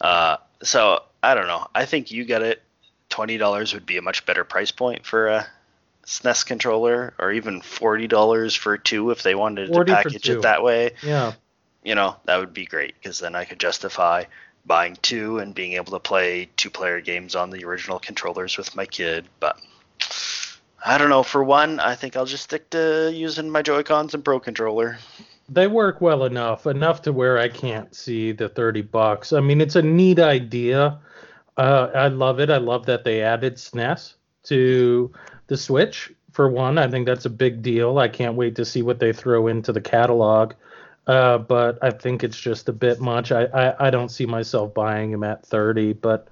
[0.00, 1.66] Uh, so I don't know.
[1.74, 2.62] I think you get it.
[3.10, 5.46] $20 would be a much better price point for a
[6.06, 10.92] SNES controller, or even $40 for two if they wanted to package it that way.
[11.02, 11.32] Yeah
[11.84, 14.24] you know, that would be great because then I could justify
[14.66, 18.74] buying two and being able to play two player games on the original controllers with
[18.76, 19.26] my kid.
[19.40, 19.60] But
[20.84, 21.22] I don't know.
[21.22, 24.98] For one, I think I'll just stick to using my Joy Cons and Pro Controller.
[25.48, 29.32] They work well enough, enough to where I can't see the 30 bucks.
[29.32, 30.98] I mean, it's a neat idea.
[31.56, 32.48] Uh, I love it.
[32.48, 35.12] I love that they added SNES to
[35.48, 36.12] the Switch.
[36.30, 37.98] For one, I think that's a big deal.
[37.98, 40.54] I can't wait to see what they throw into the catalog
[41.06, 43.32] uh, but I think it's just a bit much.
[43.32, 46.28] I, I, I don't see myself buying him at 30, but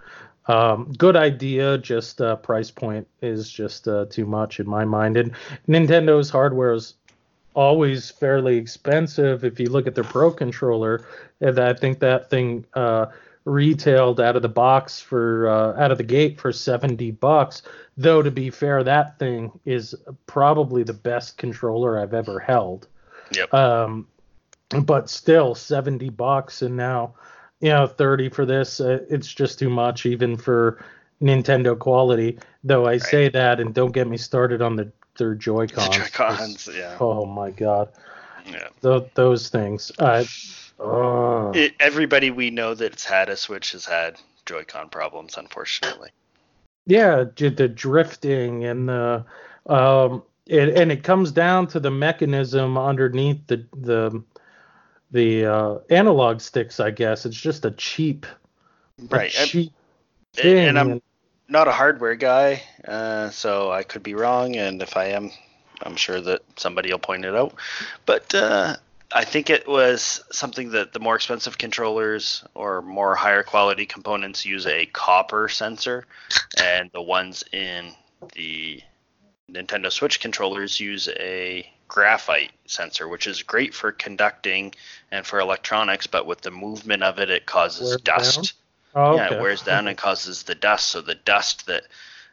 [0.46, 1.78] um, good idea.
[1.78, 5.16] Just uh, price point is just uh, too much in my mind.
[5.16, 5.32] And
[5.68, 6.94] Nintendo's hardware is
[7.54, 9.44] always fairly expensive.
[9.44, 11.04] If you look at their Pro controller,
[11.40, 13.06] and I think that thing uh,
[13.44, 17.62] retailed out of the box for uh, out of the gate for 70 bucks.
[17.96, 19.94] Though to be fair, that thing is
[20.26, 22.86] probably the best controller I've ever held.
[23.32, 23.52] Yep.
[23.54, 24.06] Um,
[24.82, 27.14] but still 70 bucks and now
[27.60, 30.84] you know 30 for this uh, it's just too much even for
[31.20, 32.38] nintendo quality.
[32.64, 33.02] Though i right.
[33.02, 36.96] say that and don't get me started on the their joy cons joy cons yeah.
[36.98, 37.90] Oh my god.
[38.46, 38.68] Yeah.
[38.82, 39.92] Th- those things.
[39.98, 40.24] Uh,
[40.80, 41.52] uh.
[41.54, 46.10] It, everybody we know that's had a switch has had joy-con problems unfortunately.
[46.86, 49.24] Yeah the drifting and the
[49.66, 54.22] um it, and it comes down to the mechanism underneath the the
[55.10, 57.26] the uh, analog sticks, I guess.
[57.26, 58.26] It's just a cheap,
[59.08, 59.32] right?
[59.34, 59.72] A cheap
[60.36, 60.68] and, thing.
[60.68, 61.02] And I'm
[61.48, 64.56] not a hardware guy, uh, so I could be wrong.
[64.56, 65.30] And if I am,
[65.82, 67.54] I'm sure that somebody will point it out.
[68.06, 68.76] But uh,
[69.12, 74.46] I think it was something that the more expensive controllers or more higher quality components
[74.46, 76.06] use a copper sensor,
[76.56, 77.92] and the ones in
[78.34, 78.82] the
[79.52, 84.72] Nintendo Switch controllers use a graphite sensor, which is great for conducting
[85.10, 88.52] and for electronics, but with the movement of it, it causes wears dust.
[88.94, 90.88] Oh, yeah, it wears down and causes the dust.
[90.88, 91.84] So the dust that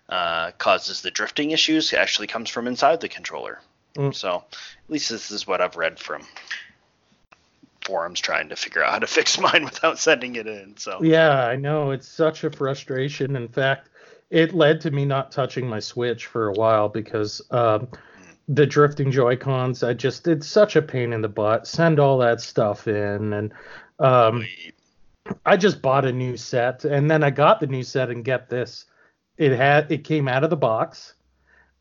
[0.09, 3.59] uh, causes the drifting issues actually comes from inside the controller.
[3.95, 4.13] Mm.
[4.13, 6.23] So at least this is what I've read from
[7.81, 10.77] forums trying to figure out how to fix mine without sending it in.
[10.77, 13.35] So yeah, I know it's such a frustration.
[13.35, 13.89] In fact,
[14.29, 17.87] it led to me not touching my Switch for a while because um,
[18.47, 21.67] the drifting Joy Cons, I just it's such a pain in the butt.
[21.67, 23.53] Send all that stuff in, and
[23.99, 24.45] um,
[25.45, 28.49] I just bought a new set, and then I got the new set, and get
[28.49, 28.85] this,
[29.37, 31.13] it had it came out of the box,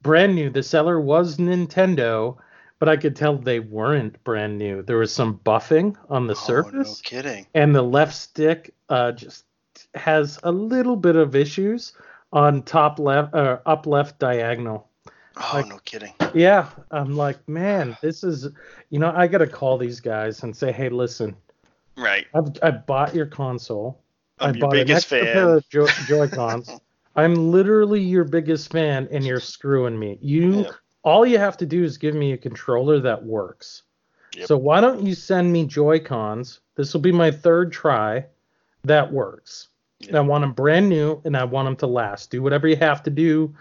[0.02, 0.50] brand new.
[0.50, 2.36] The seller was Nintendo,
[2.78, 4.82] but I could tell they weren't brand new.
[4.82, 7.02] There was some buffing on the oh, surface.
[7.02, 7.46] No kidding.
[7.54, 9.44] And the left stick uh, just
[9.94, 11.92] has a little bit of issues
[12.36, 14.90] on top left, uh, up left diagonal.
[15.38, 16.12] Oh, like, no kidding.
[16.34, 18.46] Yeah, I'm like, man, this is,
[18.90, 21.34] you know, I gotta call these guys and say, hey, listen.
[21.96, 22.26] Right.
[22.34, 24.02] I've I bought your console.
[24.38, 25.32] I'm I bought an extra fan.
[25.32, 26.70] pair of jo- Joy Cons.
[27.16, 30.18] I'm literally your biggest fan, and you're screwing me.
[30.20, 30.70] You, yeah.
[31.02, 33.84] all you have to do is give me a controller that works.
[34.36, 34.46] Yep.
[34.46, 36.60] So why don't you send me Joy Cons?
[36.74, 38.26] This will be my third try.
[38.84, 39.68] That works.
[40.00, 40.14] Yep.
[40.14, 42.30] I want them brand new, and I want them to last.
[42.30, 43.54] Do whatever you have to do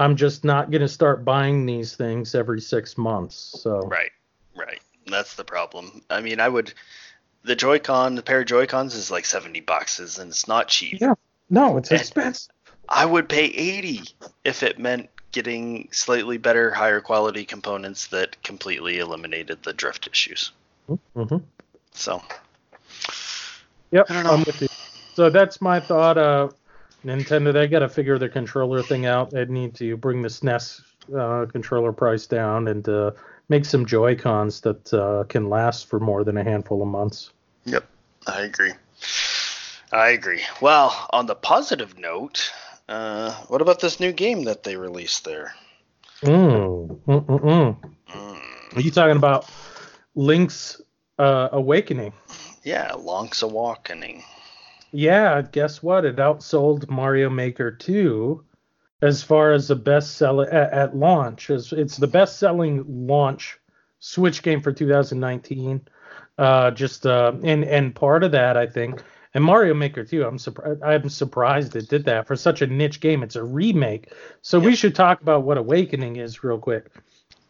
[0.00, 3.36] I'm just not going to start buying these things every six months.
[3.62, 4.10] So right,
[4.56, 4.80] right.
[5.06, 6.02] That's the problem.
[6.08, 6.72] I mean, I would.
[7.42, 11.00] The Joy-Con, the pair of Joy-Cons is like seventy boxes, and it's not cheap.
[11.00, 11.14] Yeah,
[11.50, 12.50] no, it's and expensive.
[12.88, 14.04] I would pay eighty
[14.42, 20.52] if it meant getting slightly better, higher quality components that completely eliminated the drift issues.
[20.88, 21.36] Mm-hmm.
[21.92, 22.22] So.
[23.90, 24.30] Yep, I don't know.
[24.30, 24.68] I'm with you.
[25.14, 26.18] So that's my thought.
[26.18, 26.48] Uh,
[27.04, 29.30] Nintendo, they got to figure their controller thing out.
[29.30, 30.82] They need to bring the SNES
[31.16, 33.12] uh, controller price down and uh,
[33.48, 37.30] make some Joy Cons that uh, can last for more than a handful of months.
[37.64, 37.86] Yep,
[38.26, 38.72] I agree.
[39.92, 40.42] I agree.
[40.60, 42.52] Well, on the positive note,
[42.88, 45.54] uh, what about this new game that they released there?
[46.22, 47.92] Mm, mm, mm, mm.
[48.08, 48.76] mm.
[48.76, 49.50] Are you talking about
[50.14, 50.80] Link's
[51.18, 52.12] uh, Awakening?
[52.62, 54.22] Yeah, Link's Awakening.
[54.92, 56.04] Yeah, guess what?
[56.04, 58.44] It outsold Mario Maker 2
[59.02, 61.50] as far as the best seller at, at launch.
[61.50, 63.58] It's, it's the best selling launch
[64.00, 65.82] Switch game for 2019.
[66.38, 69.02] Uh, just uh, and and part of that, I think,
[69.34, 70.24] and Mario Maker 2.
[70.24, 70.82] I'm surprised.
[70.82, 73.22] I'm surprised it did that for such a niche game.
[73.22, 76.86] It's a remake, so we should talk about what Awakening is real quick.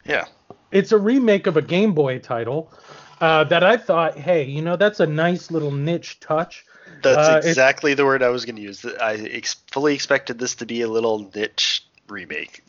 [0.04, 0.24] Yeah,
[0.72, 2.72] it's a remake of a Game Boy title
[3.20, 6.64] uh, that I thought, hey, you know, that's a nice little niche touch.
[7.02, 8.84] That's uh, exactly the word I was going to use.
[8.84, 12.62] I ex- fully expected this to be a little niche remake.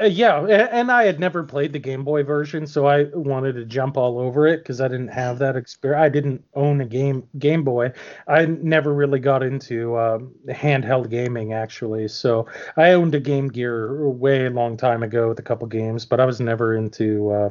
[0.00, 3.64] Uh, yeah, and I had never played the Game Boy version, so I wanted to
[3.64, 6.02] jump all over it because I didn't have that experience.
[6.02, 7.92] I didn't own a game Game Boy.
[8.26, 12.08] I never really got into um, handheld gaming actually.
[12.08, 16.20] So I owned a Game Gear way long time ago with a couple games, but
[16.20, 17.50] I was never into uh,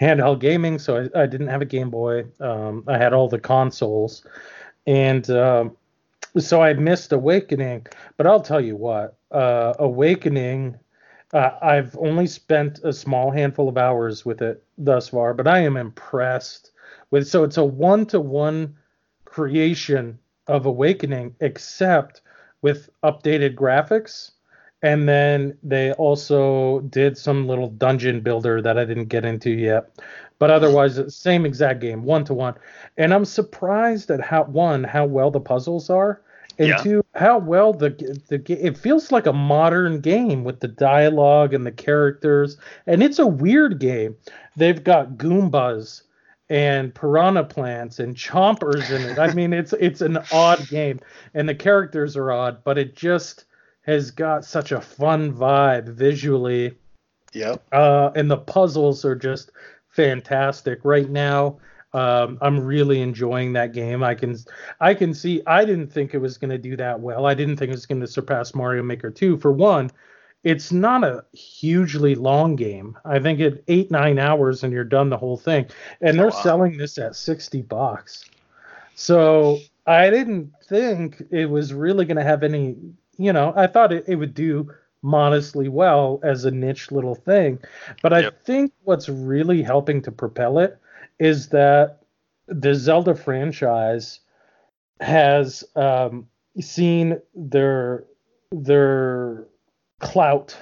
[0.00, 0.78] handheld gaming.
[0.78, 2.24] So I, I, didn't have a Game Boy.
[2.40, 4.24] Um, I had all the consoles,
[4.86, 5.68] and uh,
[6.38, 7.86] so I missed Awakening.
[8.16, 10.78] But I'll tell you what, uh, Awakening
[11.32, 15.60] uh, I've only spent a small handful of hours with it thus far, but I
[15.60, 16.70] am impressed
[17.10, 17.26] with.
[17.26, 18.76] So it's a one-to-one
[19.24, 22.22] creation of Awakening, except
[22.62, 24.32] with updated graphics.
[24.82, 29.90] And then they also did some little dungeon builder that I didn't get into yet.
[30.38, 32.54] But otherwise, same exact game, one to one.
[32.98, 36.20] And I'm surprised at how one how well the puzzles are
[36.58, 36.76] and yeah.
[36.78, 37.90] two, how well the
[38.28, 43.18] the it feels like a modern game with the dialogue and the characters, and it's
[43.18, 44.16] a weird game.
[44.56, 46.02] They've got Goombas
[46.48, 49.18] and piranha plants and chompers in it.
[49.18, 51.00] I mean, it's it's an odd game,
[51.34, 53.44] and the characters are odd, but it just
[53.82, 56.76] has got such a fun vibe visually.
[57.32, 57.62] Yep.
[57.70, 59.50] Uh, and the puzzles are just
[59.96, 61.58] fantastic right now.
[61.92, 64.02] Um, I'm really enjoying that game.
[64.02, 64.36] I can
[64.80, 67.24] I can see I didn't think it was going to do that well.
[67.24, 69.38] I didn't think it was going to surpass Mario Maker 2.
[69.38, 69.90] For one,
[70.44, 72.98] it's not a hugely long game.
[73.04, 75.66] I think it eight nine hours and you're done the whole thing.
[76.02, 76.42] And they're oh, wow.
[76.42, 78.26] selling this at 60 bucks.
[78.94, 82.76] So I didn't think it was really going to have any.
[83.16, 84.70] You know, I thought it, it would do
[85.06, 87.58] modestly well as a niche little thing.
[88.02, 88.44] But I yep.
[88.44, 90.78] think what's really helping to propel it
[91.18, 92.00] is that
[92.48, 94.20] the Zelda franchise
[95.00, 96.28] has um,
[96.60, 98.04] seen their
[98.52, 99.46] their
[100.00, 100.56] clout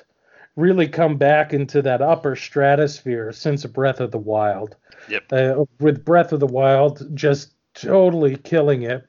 [0.57, 4.77] really come back into that upper stratosphere since Breath of the Wild.
[5.09, 5.33] Yep.
[5.33, 9.07] Uh, with Breath of the Wild just totally killing it.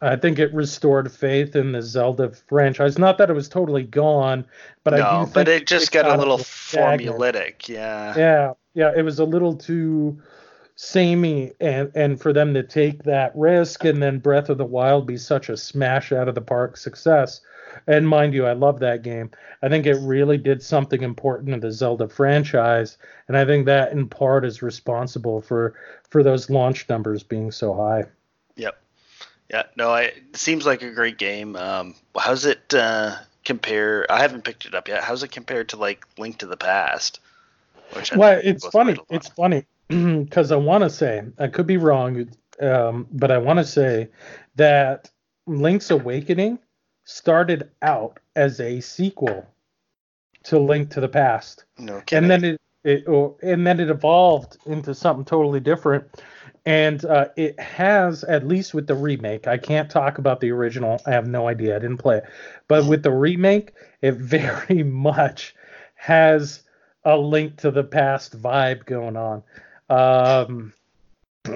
[0.00, 2.98] I think it restored faith in the Zelda franchise.
[2.98, 4.44] Not that it was totally gone,
[4.84, 7.68] but no, I do but it just got a little formulaic.
[7.68, 8.14] Yeah.
[8.16, 8.52] Yeah.
[8.74, 8.92] Yeah.
[8.96, 10.20] It was a little too
[10.76, 15.08] samey and and for them to take that risk and then Breath of the Wild
[15.08, 17.40] be such a smash out of the park success.
[17.86, 19.30] And mind you, I love that game.
[19.62, 22.96] I think it really did something important in the Zelda franchise,
[23.28, 25.74] and I think that in part is responsible for
[26.08, 28.04] for those launch numbers being so high.
[28.56, 28.80] Yep.
[29.50, 29.64] Yeah.
[29.76, 31.56] No, I, it seems like a great game.
[31.56, 34.06] Um, how's it uh, compare?
[34.10, 35.02] I haven't picked it up yet.
[35.02, 37.20] How's it compared to like Link to the Past?
[38.14, 38.98] well, it's funny.
[39.08, 42.28] It's funny because I want to say I could be wrong,
[42.60, 44.08] um, but I want to say
[44.56, 45.10] that
[45.46, 46.58] Link's Awakening
[47.04, 49.46] started out as a sequel
[50.44, 51.64] to Link to the Past.
[51.78, 52.30] No kidding.
[52.30, 56.04] And then it, it or, and then it evolved into something totally different.
[56.66, 61.00] And uh, it has, at least with the remake, I can't talk about the original.
[61.06, 61.76] I have no idea.
[61.76, 62.24] I didn't play it.
[62.68, 65.54] But with the remake, it very much
[65.94, 66.62] has
[67.04, 69.42] a link to the past vibe going on.
[69.88, 70.72] Um,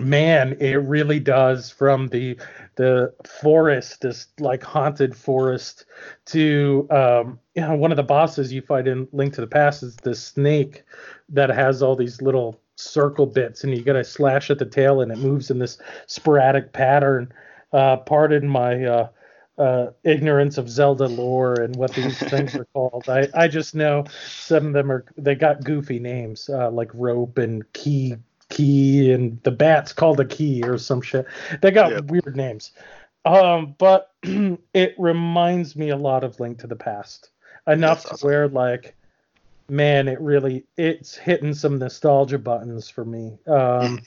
[0.00, 2.38] man, it really does from the
[2.76, 5.84] the forest, this like haunted forest,
[6.26, 9.82] to um, you know, one of the bosses you fight in Link to the Past
[9.82, 10.84] is the snake
[11.28, 15.00] that has all these little circle bits, and you got to slash at the tail,
[15.00, 17.32] and it moves in this sporadic pattern.
[17.72, 19.08] Uh, pardon my uh,
[19.58, 23.08] uh, ignorance of Zelda lore and what these things are called.
[23.08, 27.38] I, I just know some of them are they got goofy names uh, like rope
[27.38, 28.16] and key
[28.48, 31.26] key and the bat's called a key or some shit.
[31.60, 32.04] They got yep.
[32.04, 32.72] weird names.
[33.24, 37.30] Um, but it reminds me a lot of Link to the Past
[37.66, 38.18] enough awesome.
[38.18, 38.96] to where like,
[39.72, 43.38] man, it really it's hitting some nostalgia buttons for me.
[43.46, 44.00] Um,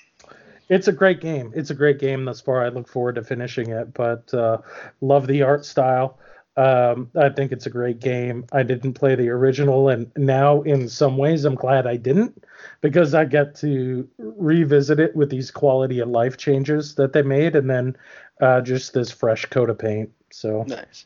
[0.70, 1.52] it's a great game.
[1.56, 2.64] It's a great game thus far.
[2.64, 4.60] I look forward to finishing it, but uh,
[5.02, 6.20] love the art style.
[6.56, 8.46] Um, I think it's a great game.
[8.54, 12.46] I didn't play the original, and now in some ways I'm glad I didn't
[12.82, 17.56] because I get to revisit it with these quality of life changes that they made,
[17.56, 17.98] and then
[18.40, 20.12] uh, just this fresh coat of paint.
[20.32, 21.06] So nice,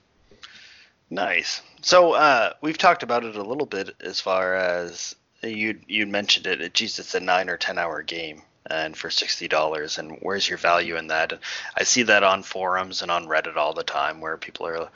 [1.10, 1.62] nice.
[1.82, 6.48] So uh, we've talked about it a little bit as far as you you mentioned
[6.48, 6.74] it.
[6.74, 9.98] Geez, it's a nine or ten hour game and for sixty dollars.
[9.98, 11.40] And where's your value in that?
[11.78, 14.90] I see that on forums and on Reddit all the time, where people are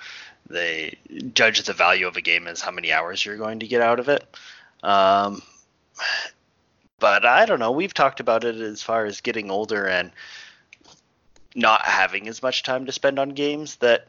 [0.49, 0.97] they
[1.33, 3.99] judge the value of a game as how many hours you're going to get out
[3.99, 4.23] of it.
[4.83, 5.41] Um,
[6.99, 7.71] but I don't know.
[7.71, 10.11] We've talked about it as far as getting older and
[11.55, 14.07] not having as much time to spend on games that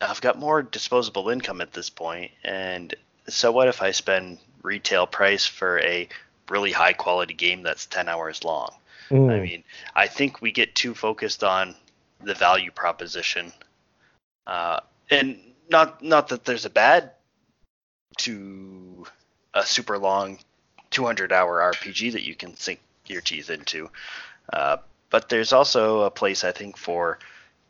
[0.00, 2.94] I've got more disposable income at this point, and
[3.28, 6.08] so what if I spend retail price for a
[6.48, 8.74] really high quality game that's 10 hours long?
[9.10, 9.32] Mm.
[9.32, 11.74] I mean, I think we get too focused on
[12.22, 13.52] the value proposition,
[14.46, 14.80] uh,
[15.10, 15.38] and
[15.70, 17.12] not not that there's a bad
[18.18, 19.06] to
[19.54, 20.38] a super long
[20.90, 23.90] 200 hour RPG that you can sink your teeth into.
[24.52, 24.78] Uh,
[25.10, 27.18] but there's also a place I think for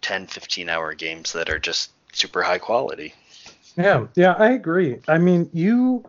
[0.02, 3.14] 10, 15 hour games that are just super high quality.
[3.76, 5.00] Yeah, yeah, I agree.
[5.06, 6.04] I mean, you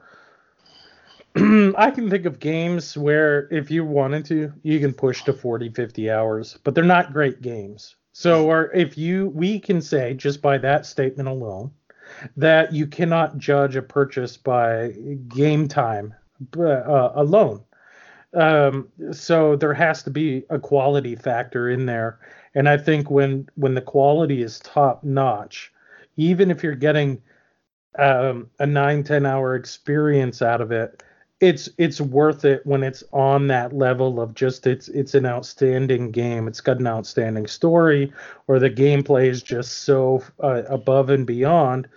[1.35, 5.69] I can think of games where if you wanted to, you can push to 40,
[5.69, 7.95] 50 hours, but they're not great games.
[8.13, 11.71] So, or if you, we can say just by that statement alone
[12.37, 14.95] that you cannot judge a purchase by
[15.27, 16.15] game time
[16.57, 17.63] uh, alone.
[18.33, 22.19] Um, so there has to be a quality factor in there,
[22.55, 25.71] and I think when when the quality is top notch,
[26.17, 27.21] even if you're getting
[27.97, 31.03] um, a nine ten hour experience out of it,
[31.39, 36.11] it's it's worth it when it's on that level of just it's it's an outstanding
[36.11, 36.47] game.
[36.47, 38.11] It's got an outstanding story,
[38.47, 41.87] or the gameplay is just so uh, above and beyond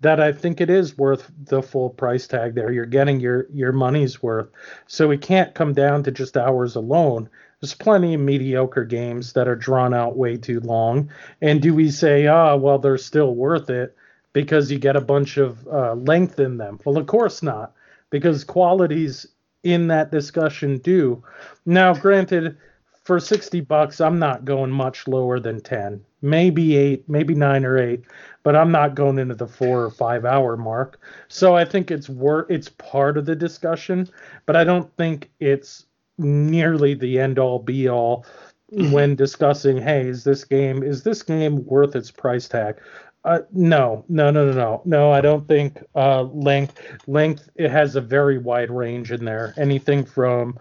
[0.00, 2.70] that I think it is worth the full price tag there.
[2.70, 4.48] You're getting your your money's worth.
[4.86, 7.28] So we can't come down to just hours alone.
[7.64, 11.10] There's plenty of mediocre games that are drawn out way too long.
[11.40, 13.96] And do we say, ah, oh, well, they're still worth it
[14.34, 16.78] because you get a bunch of uh, length in them?
[16.84, 17.72] Well, of course not,
[18.10, 19.24] because qualities
[19.62, 21.24] in that discussion do.
[21.64, 22.58] Now, granted,
[23.02, 27.78] for 60 bucks, I'm not going much lower than 10, maybe eight, maybe nine or
[27.78, 28.04] eight,
[28.42, 31.00] but I'm not going into the four or five hour mark.
[31.28, 34.10] So I think it's worth, it's part of the discussion,
[34.44, 35.86] but I don't think it's
[36.18, 38.26] nearly the end all be all
[38.72, 38.92] mm-hmm.
[38.92, 42.76] when discussing, hey, is this game, is this game worth its price tag?
[43.24, 45.10] Uh, no, no, no, no, no, no.
[45.10, 46.78] I don't think uh, length.
[47.06, 49.54] Length it has a very wide range in there.
[49.56, 50.58] Anything from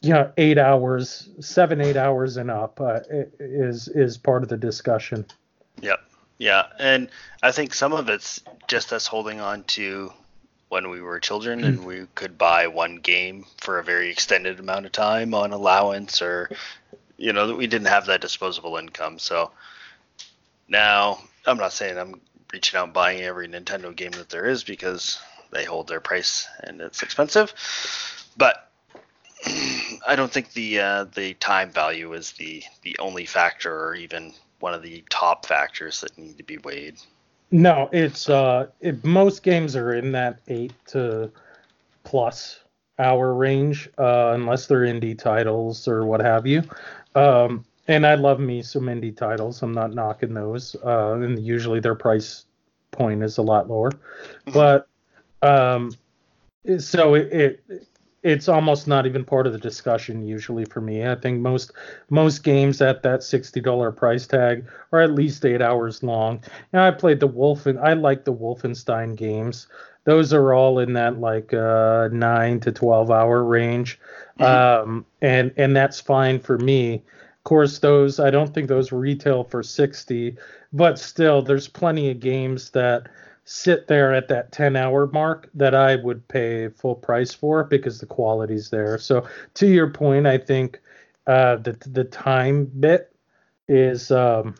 [0.00, 3.00] you know eight hours seven eight hours and up uh,
[3.38, 5.26] is is part of the discussion
[5.80, 6.00] yep
[6.38, 7.08] yeah and
[7.42, 10.12] i think some of it's just us holding on to
[10.70, 14.86] when we were children and we could buy one game for a very extended amount
[14.86, 16.48] of time on allowance or
[17.18, 19.18] you know that we didn't have that disposable income.
[19.18, 19.50] So
[20.68, 22.20] now i'm not saying i'm
[22.52, 25.18] reaching out and buying every nintendo game that there is because
[25.50, 27.52] they hold their price and it's expensive.
[28.36, 28.70] But
[30.06, 34.32] I don't think the uh, the time value is the the only factor, or even
[34.60, 36.96] one of the top factors that need to be weighed.
[37.50, 41.30] No, it's uh, it, most games are in that eight to
[42.04, 42.60] plus
[42.98, 46.62] hour range, uh, unless they're indie titles or what have you.
[47.14, 49.62] Um, and I love me some indie titles.
[49.62, 50.76] I'm not knocking those.
[50.84, 52.44] Uh, and usually their price
[52.92, 54.52] point is a lot lower, mm-hmm.
[54.52, 54.88] but
[55.42, 55.92] um,
[56.78, 57.88] so it, it
[58.22, 61.06] it's almost not even part of the discussion usually for me.
[61.06, 61.72] I think most
[62.10, 66.42] most games at that sixty dollar price tag are at least eight hours long.
[66.72, 69.68] Now I played the Wolf and I like the Wolfenstein games.
[70.04, 73.98] Those are all in that like uh, nine to twelve hour range,
[74.38, 74.90] mm-hmm.
[74.90, 76.94] um, and and that's fine for me.
[76.94, 80.36] Of course, those I don't think those retail for sixty,
[80.72, 83.08] but still, there's plenty of games that
[83.44, 87.98] sit there at that 10 hour mark that I would pay full price for because
[87.98, 88.98] the quality's there.
[88.98, 90.80] So to your point, I think
[91.26, 93.14] uh, the the time bit
[93.68, 94.54] is um,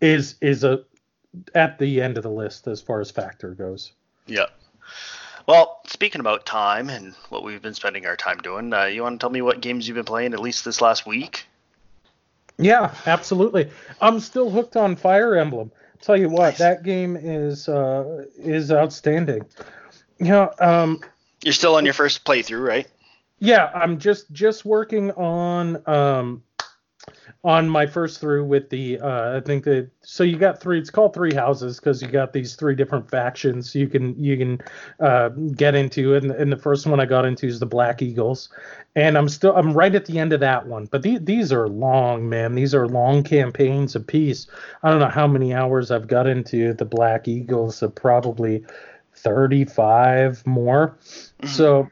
[0.00, 0.84] is is a
[1.54, 3.92] at the end of the list as far as factor goes.
[4.26, 4.46] Yeah.
[5.46, 9.20] Well, speaking about time and what we've been spending our time doing, uh, you want
[9.20, 11.46] to tell me what games you've been playing at least this last week?
[12.58, 13.70] Yeah, absolutely.
[14.00, 15.70] I'm still hooked on Fire Emblem.
[16.00, 16.58] Tell you what, nice.
[16.58, 19.44] that game is uh, is outstanding.
[20.18, 21.00] You know, um,
[21.42, 22.86] you're still on your first playthrough, right?
[23.38, 26.42] Yeah, I'm just just working on um,
[27.46, 30.90] on my first through with the uh, I think that so you got three it's
[30.90, 34.60] called three houses because you got these three different factions you can you can
[34.98, 38.48] uh, get into and, and the first one I got into is the Black Eagles.
[38.96, 41.68] And I'm still I'm right at the end of that one but the, these are
[41.68, 42.56] long man.
[42.56, 44.48] These are long campaigns of peace
[44.82, 48.64] I don't know how many hours I've got into the Black Eagles of probably
[49.14, 50.98] 35 more.
[50.98, 51.46] Mm-hmm.
[51.46, 51.88] so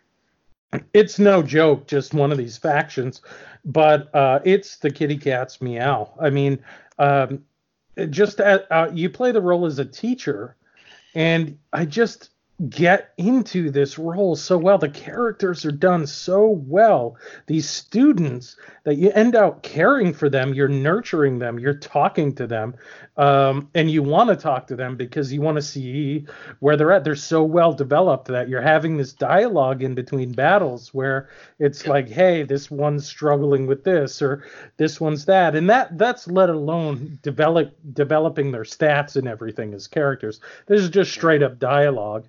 [0.92, 3.22] it's no joke just one of these factions
[3.64, 6.12] but uh, it's the kitty cat's meow.
[6.20, 6.62] I mean,
[6.98, 7.44] um,
[8.10, 10.56] just at, uh, you play the role as a teacher,
[11.14, 12.30] and I just
[12.68, 14.78] get into this role so well.
[14.78, 17.16] The characters are done so well.
[17.46, 22.46] These students that you end up caring for them, you're nurturing them, you're talking to
[22.46, 22.74] them,
[23.16, 26.26] um, and you want to talk to them because you want to see
[26.60, 27.02] where they're at.
[27.02, 31.28] They're so well developed that you're having this dialogue in between battles where
[31.58, 34.44] it's like, hey, this one's struggling with this or
[34.76, 39.88] this one's that, and that that's let alone develop developing their stats and everything as
[39.88, 40.40] characters.
[40.66, 42.28] This is just straight up dialogue.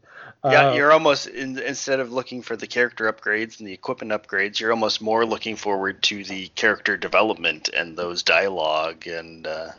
[0.51, 4.11] Yeah, uh, you're almost in, instead of looking for the character upgrades and the equipment
[4.11, 9.69] upgrades, you're almost more looking forward to the character development and those dialogue and uh,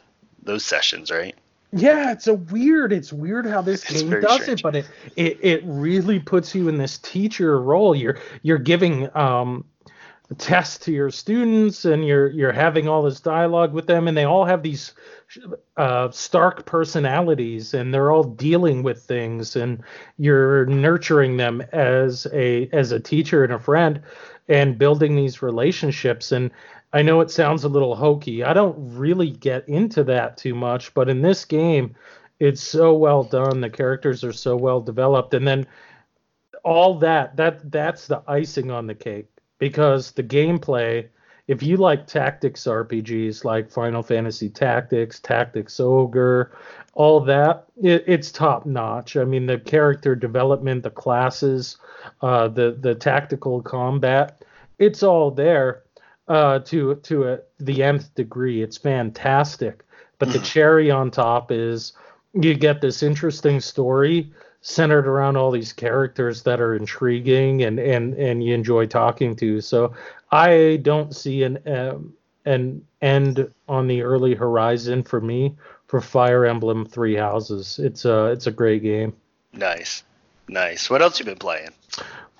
[0.43, 1.37] those sessions, right?
[1.73, 2.93] Yeah, it's a weird.
[2.93, 4.61] It's weird how this it's game does strange.
[4.61, 4.87] it, but it,
[5.17, 7.95] it it really puts you in this teacher role.
[7.95, 9.65] You're you're giving um
[10.39, 14.25] tests to your students, and you're you're having all this dialogue with them, and they
[14.25, 14.95] all have these
[15.77, 19.83] uh, stark personalities and they're all dealing with things and
[20.19, 24.01] you're nurturing them as a as a teacher and a friend
[24.49, 26.51] and building these relationships and
[26.93, 28.45] I know it sounds a little hokey.
[28.45, 31.95] I don't really get into that too much, but in this game
[32.39, 33.61] it's so well done.
[33.61, 35.67] The characters are so well developed and then
[36.65, 39.29] all that that that's the icing on the cake
[39.59, 41.09] because the gameplay
[41.49, 46.53] if you like tactics RPGs like Final Fantasy Tactics, Tactics Ogre,
[46.95, 49.17] all that, it, it's top notch.
[49.17, 51.77] I mean, the character development, the classes,
[52.21, 54.43] uh, the the tactical combat,
[54.79, 55.83] it's all there
[56.27, 58.63] uh, to to a, the nth degree.
[58.63, 59.85] It's fantastic.
[60.19, 61.93] But the cherry on top is
[62.33, 64.33] you get this interesting story
[64.69, 69.61] centered around all these characters that are intriguing and and and you enjoy talking to.
[69.61, 69.95] So
[70.33, 72.13] I don't see an um,
[72.47, 75.55] an end on the early horizon for me
[75.87, 77.79] for Fire Emblem Three Houses.
[77.79, 79.15] It's a it's a great game.
[79.53, 80.03] Nice,
[80.49, 80.91] nice.
[80.91, 81.71] What else you been playing?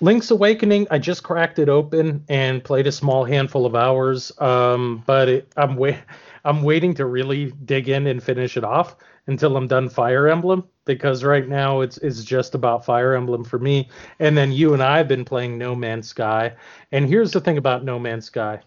[0.01, 0.85] Link's Awakening.
[0.91, 4.33] I just cracked it open and played a small handful of hours.
[4.39, 5.95] Um, but it, I'm wait
[6.43, 8.97] I'm waiting to really dig in and finish it off
[9.27, 13.59] until I'm done Fire Emblem because right now it's it's just about Fire Emblem for
[13.59, 13.89] me.
[14.19, 16.53] And then you and I have been playing No Man's Sky.
[16.91, 18.61] And here's the thing about No Man's Sky.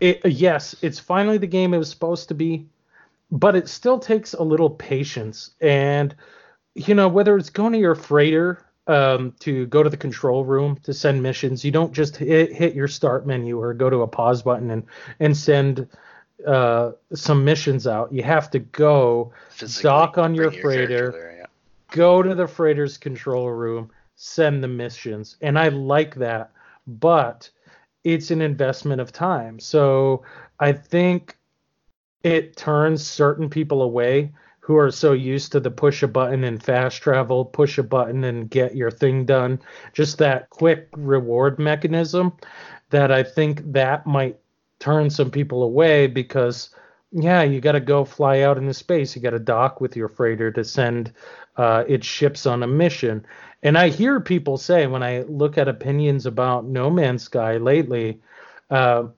[0.00, 2.66] It, yes, it's finally the game it was supposed to be,
[3.30, 5.50] but it still takes a little patience.
[5.60, 6.14] And
[6.74, 10.76] you know, whether it's going to your freighter um, to go to the control room
[10.84, 14.08] to send missions, you don't just hit, hit your start menu or go to a
[14.08, 14.84] pause button and
[15.18, 15.88] and send
[16.46, 18.12] uh, some missions out.
[18.12, 21.46] You have to go Physically dock on your freighter, there, yeah.
[21.90, 26.52] go to the freighter's control room, send the missions, and I like that.
[26.86, 27.50] But
[28.04, 30.22] it's an investment of time, so
[30.58, 31.36] I think
[32.22, 36.62] it turns certain people away who are so used to the push a button and
[36.62, 39.58] fast travel, push a button and get your thing done,
[39.92, 42.32] just that quick reward mechanism
[42.90, 44.38] that I think that might
[44.80, 46.70] turn some people away because
[47.12, 49.14] yeah, you got to go fly out into space.
[49.14, 51.12] You got to dock with your freighter to send
[51.56, 53.24] uh, its ships on a mission.
[53.62, 58.20] And I hear people say when I look at opinions about No Man's Sky lately,
[58.70, 59.08] uh,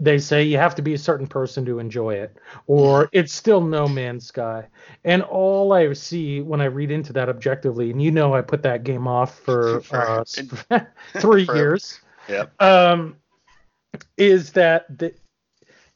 [0.00, 2.36] they say you have to be a certain person to enjoy it,
[2.66, 4.66] or it's still No Man's Sky.
[5.04, 8.62] And all I see when I read into that objectively, and you know, I put
[8.64, 10.24] that game off for, uh,
[11.18, 12.00] three years.
[12.28, 12.62] Yep.
[12.62, 13.16] Um,
[14.16, 15.14] is that the,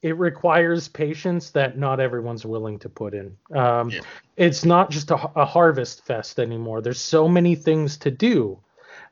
[0.02, 3.36] it requires patience that not everyone's willing to put in.
[3.52, 4.00] Um, yeah.
[4.36, 6.82] It's not just a, a, harvest fest anymore.
[6.82, 8.58] There's so many things to do,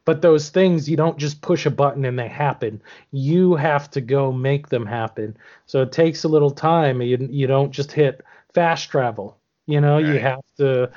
[0.05, 2.83] but those things you don't just push a button and they happen.
[3.11, 5.35] You have to go make them happen.
[5.65, 7.01] So it takes a little time.
[7.01, 8.23] You you don't just hit
[8.53, 9.39] fast travel.
[9.67, 10.07] You know, right.
[10.07, 10.91] you have to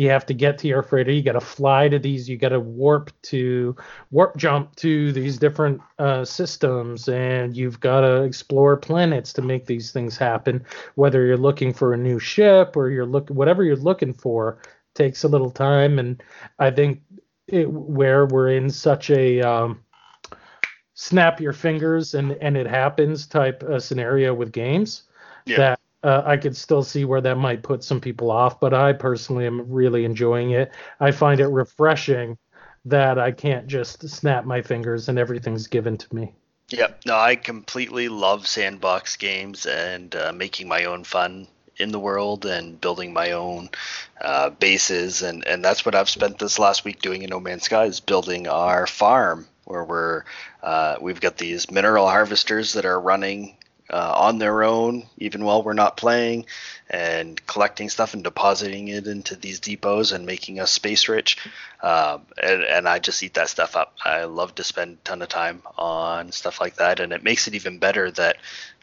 [0.00, 1.12] you have to get to your freighter.
[1.12, 2.26] You got to fly to these.
[2.26, 3.76] You got to warp to
[4.10, 9.66] warp jump to these different uh, systems, and you've got to explore planets to make
[9.66, 10.64] these things happen.
[10.94, 14.62] Whether you're looking for a new ship or you're look whatever you're looking for
[14.94, 15.98] takes a little time.
[15.98, 16.22] And
[16.58, 17.02] I think
[17.46, 19.84] it, where we're in such a um,
[20.94, 25.02] snap your fingers and and it happens type scenario with games
[25.44, 25.58] yeah.
[25.58, 28.92] that uh, I could still see where that might put some people off, but I
[28.92, 30.72] personally am really enjoying it.
[30.98, 32.38] I find it refreshing
[32.86, 36.32] that I can't just snap my fingers and everything's given to me.
[36.70, 37.00] Yep.
[37.06, 42.46] No, I completely love sandbox games and uh, making my own fun in the world
[42.46, 43.70] and building my own
[44.20, 47.62] uh, bases and and that's what I've spent this last week doing in No Man's
[47.64, 50.24] Sky is building our farm where we're
[50.62, 53.56] uh, we've got these mineral harvesters that are running
[53.92, 56.46] uh, on their own, even while we're not playing,
[56.88, 61.36] and collecting stuff and depositing it into these depots and making us space rich.
[61.82, 63.96] Um, and, and, I just eat that stuff up.
[64.04, 67.48] I love to spend a ton of time on stuff like that, and it makes
[67.48, 68.36] it even better that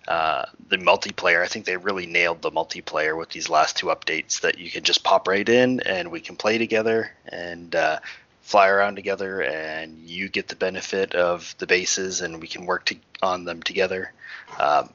[0.08, 1.43] uh, the multiplayer.
[1.43, 4.41] I think they really nailed the multiplayer with these last two updates.
[4.41, 7.76] That you can just pop right in and we can play together and.
[7.76, 7.99] Uh,
[8.47, 12.85] fly around together and you get the benefit of the bases and we can work
[12.85, 14.11] to, on them together
[14.59, 14.89] um,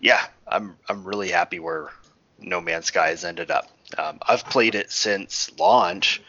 [0.00, 1.90] yeah, I'm I'm really happy where
[2.38, 3.68] No Man's Sky has ended up.
[3.96, 6.22] Um, I've played it since launch,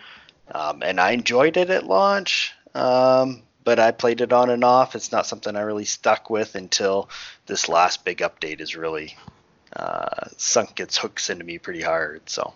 [0.52, 2.54] um, and I enjoyed it at launch.
[2.74, 4.96] Um, but I played it on and off.
[4.96, 7.10] It's not something I really stuck with until
[7.48, 9.18] this last big update has really
[9.76, 12.30] uh, sunk its hooks into me pretty hard.
[12.30, 12.54] So.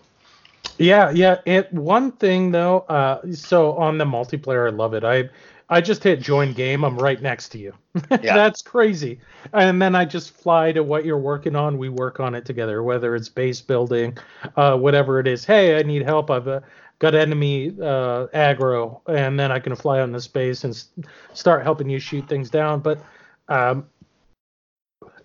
[0.80, 1.40] Yeah, yeah.
[1.44, 2.80] It one thing though.
[2.80, 5.04] Uh, so on the multiplayer, I love it.
[5.04, 5.28] I
[5.68, 6.84] I just hit join game.
[6.84, 7.74] I'm right next to you.
[8.22, 8.34] Yeah.
[8.34, 9.20] That's crazy.
[9.52, 11.76] And then I just fly to what you're working on.
[11.78, 14.16] We work on it together, whether it's base building,
[14.56, 15.44] uh, whatever it is.
[15.44, 16.30] Hey, I need help.
[16.30, 16.60] I've uh,
[16.98, 20.88] got enemy uh, aggro, and then I can fly on the space and s-
[21.34, 22.80] start helping you shoot things down.
[22.80, 23.02] But
[23.48, 23.86] um,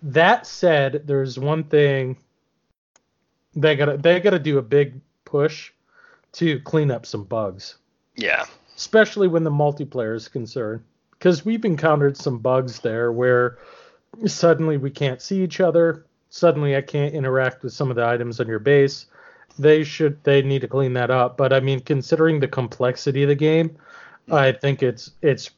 [0.02, 2.16] that said, there's one thing
[3.54, 5.72] they gotta they gotta do a big push
[6.32, 7.76] to clean up some bugs.
[8.16, 8.46] Yeah
[8.76, 10.82] especially when the multiplayer is concerned.
[11.12, 13.58] Because we've encountered some bugs there where
[14.26, 16.04] suddenly we can't see each other.
[16.28, 19.06] Suddenly I can't interact with some of the items on your base.
[19.58, 21.38] They should they need to clean that up.
[21.38, 23.76] But I mean, considering the complexity of the game,
[24.30, 25.50] I think it's it's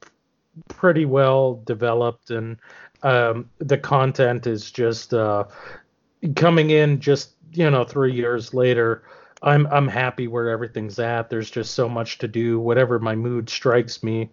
[0.68, 2.56] pretty well developed and
[3.02, 5.44] um, the content is just uh,
[6.36, 9.02] coming in just you know three years later
[9.42, 11.30] I'm I'm happy where everything's at.
[11.30, 12.58] There's just so much to do.
[12.58, 14.30] Whatever my mood strikes me,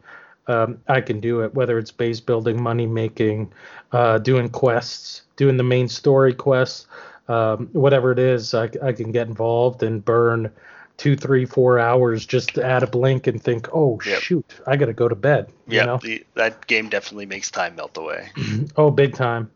[0.47, 1.53] um, I can do it.
[1.53, 3.53] Whether it's base building, money making,
[3.91, 6.87] uh, doing quests, doing the main story quests,
[7.27, 10.51] um, whatever it is, I, I can get involved and burn
[10.97, 14.21] two, three, four hours just to add a blink and think, oh yep.
[14.21, 15.51] shoot, I got to go to bed.
[15.67, 15.97] Yeah,
[16.35, 18.29] that game definitely makes time melt away.
[18.77, 19.51] oh, big time.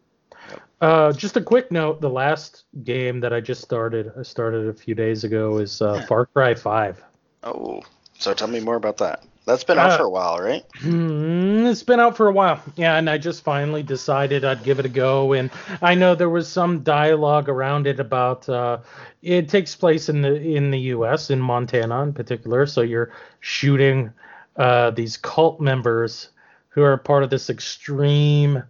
[0.82, 4.74] Uh, just a quick note: the last game that I just started, I started a
[4.74, 7.04] few days ago, is uh, Far Cry Five.
[7.44, 7.82] Oh,
[8.18, 9.24] so tell me more about that.
[9.46, 10.64] That's been out uh, for a while, right?
[10.76, 12.98] Hmm, it's been out for a while, yeah.
[12.98, 15.34] And I just finally decided I'd give it a go.
[15.34, 15.50] And
[15.82, 18.78] I know there was some dialogue around it about uh,
[19.24, 21.32] it takes place in the in the U.S.
[21.32, 22.68] in Montana in particular.
[22.68, 24.14] So you're shooting
[24.56, 26.30] uh, these cult members
[26.70, 28.64] who are part of this extreme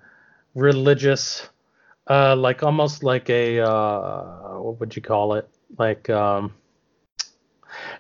[0.55, 1.49] religious
[2.09, 5.47] uh, like almost like a uh, what would you call it?
[5.77, 6.53] Like um,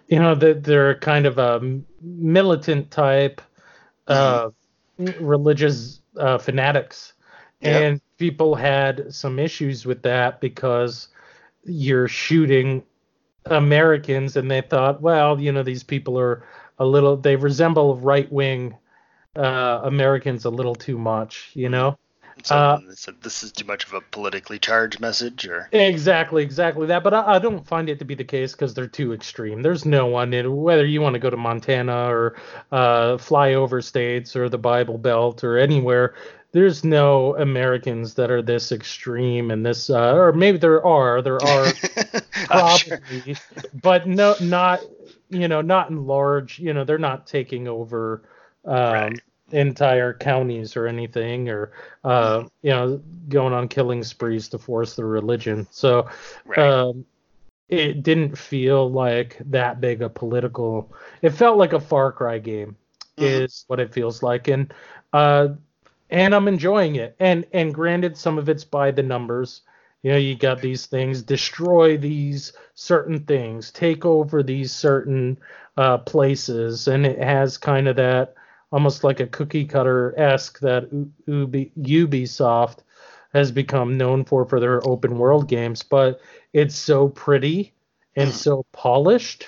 [0.07, 3.41] you know, they're, they're kind of a militant type,
[4.07, 4.49] uh,
[4.99, 5.23] mm-hmm.
[5.23, 7.13] religious uh, fanatics,
[7.61, 7.81] yep.
[7.81, 11.09] and people had some issues with that because
[11.63, 12.83] you're shooting
[13.45, 16.43] Americans, and they thought, well, you know, these people are
[16.79, 18.75] a little, they resemble right wing
[19.35, 21.97] uh, Americans a little too much, you know.
[22.43, 26.87] So uh, said this is too much of a politically charged message, or exactly, exactly
[26.87, 27.03] that.
[27.03, 29.61] But I, I don't find it to be the case because they're too extreme.
[29.61, 32.35] There's no one in whether you want to go to Montana or
[32.71, 36.15] uh, fly over states or the Bible Belt or anywhere.
[36.51, 41.21] There's no Americans that are this extreme and this, uh, or maybe there are.
[41.21, 41.71] There are
[42.45, 43.37] probably,
[43.73, 44.81] but no, not
[45.29, 46.59] you know, not in large.
[46.59, 48.23] You know, they're not taking over.
[48.65, 49.21] Um, right
[49.51, 51.71] entire counties or anything or
[52.03, 55.67] uh, you know going on killing sprees to force their religion.
[55.71, 56.09] So
[56.45, 56.59] right.
[56.59, 57.05] um,
[57.67, 62.75] it didn't feel like that big a political it felt like a far cry game
[63.17, 63.43] mm-hmm.
[63.43, 64.47] is what it feels like.
[64.47, 64.73] And
[65.13, 65.49] uh,
[66.11, 67.15] and i'm enjoying it.
[67.19, 69.61] And and granted some of it's by the numbers.
[70.01, 75.37] You know, you got these things, destroy these certain things, take over these certain
[75.75, 78.33] uh, places, and it has kind of that
[78.71, 80.89] almost like a cookie cutter esque that
[81.25, 82.79] Ubi, Ubisoft
[83.33, 86.19] has become known for for their open world games, but
[86.53, 87.73] it's so pretty
[88.15, 89.45] and so polished,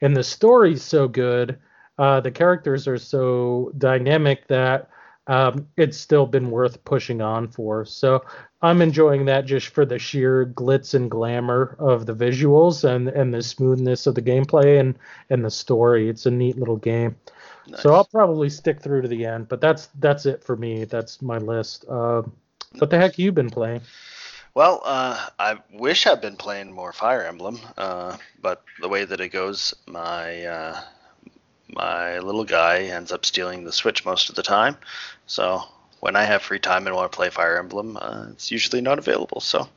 [0.00, 1.58] and the story's so good.
[1.98, 4.88] Uh, the characters are so dynamic that
[5.26, 7.84] um, it's still been worth pushing on for.
[7.84, 8.24] So
[8.62, 13.32] I'm enjoying that just for the sheer glitz and glamour of the visuals and and
[13.32, 14.98] the smoothness of the gameplay and
[15.30, 16.08] and the story.
[16.08, 17.16] It's a neat little game.
[17.66, 17.82] Nice.
[17.82, 20.84] So I'll probably stick through to the end, but that's that's it for me.
[20.84, 21.84] That's my list.
[21.88, 22.22] Uh,
[22.78, 23.80] what the heck you been playing?
[24.54, 29.20] Well, uh, I wish I'd been playing more Fire Emblem, uh, but the way that
[29.20, 30.80] it goes, my uh,
[31.68, 34.76] my little guy ends up stealing the Switch most of the time.
[35.26, 35.62] So
[36.00, 38.98] when I have free time and want to play Fire Emblem, uh, it's usually not
[38.98, 39.40] available.
[39.40, 39.68] So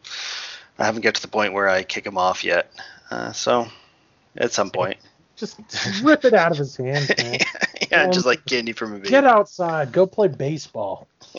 [0.77, 2.71] I haven't get to the point where I kick him off yet.
[3.09, 3.67] Uh, so
[4.35, 4.97] at some point,
[5.37, 5.59] just
[6.03, 7.39] rip it out of his hands, man.
[7.91, 9.09] yeah, um, just like candy from a baby.
[9.09, 11.07] Get outside, go play baseball.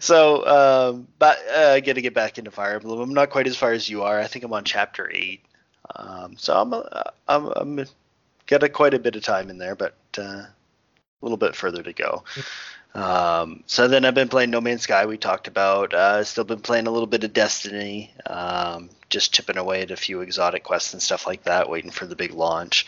[0.00, 3.00] so, um, but uh, got to get back into Fire Emblem.
[3.00, 4.20] I'm not quite as far as you are.
[4.20, 5.44] I think I'm on chapter eight.
[5.96, 6.82] Um, so I'm, uh,
[7.28, 7.84] I'm, I'm
[8.46, 10.48] got a, quite a bit of time in there, but uh, a
[11.20, 12.22] little bit further to go.
[12.94, 15.06] Um, so then I've been playing No Man's Sky.
[15.06, 15.92] We talked about.
[15.92, 18.12] Uh, still been playing a little bit of Destiny.
[18.26, 22.06] Um, just chipping away at a few exotic quests and stuff like that, waiting for
[22.06, 22.86] the big launch.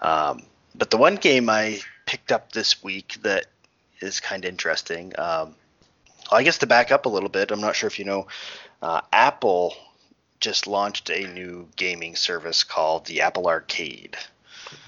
[0.00, 0.42] Um,
[0.74, 3.46] but the one game I picked up this week that
[4.00, 5.12] is kind of interesting.
[5.18, 5.54] Um,
[6.30, 8.26] I guess to back up a little bit, I'm not sure if you know,
[8.80, 9.74] uh, Apple
[10.40, 14.16] just launched a new gaming service called the Apple Arcade.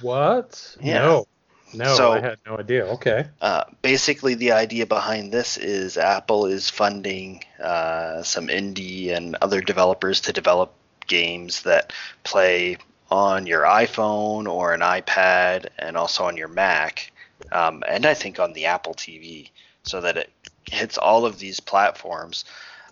[0.01, 0.77] What?
[0.81, 0.99] Yeah.
[0.99, 1.27] No.
[1.75, 2.87] No, so, I had no idea.
[2.87, 3.27] Okay.
[3.41, 9.61] Uh, basically, the idea behind this is Apple is funding uh, some indie and other
[9.61, 10.73] developers to develop
[11.07, 12.79] games that play
[13.11, 17.13] on your iPhone or an iPad and also on your Mac,
[17.53, 19.51] um, and I think on the Apple TV,
[19.83, 20.31] so that it
[20.71, 22.45] hits all of these platforms.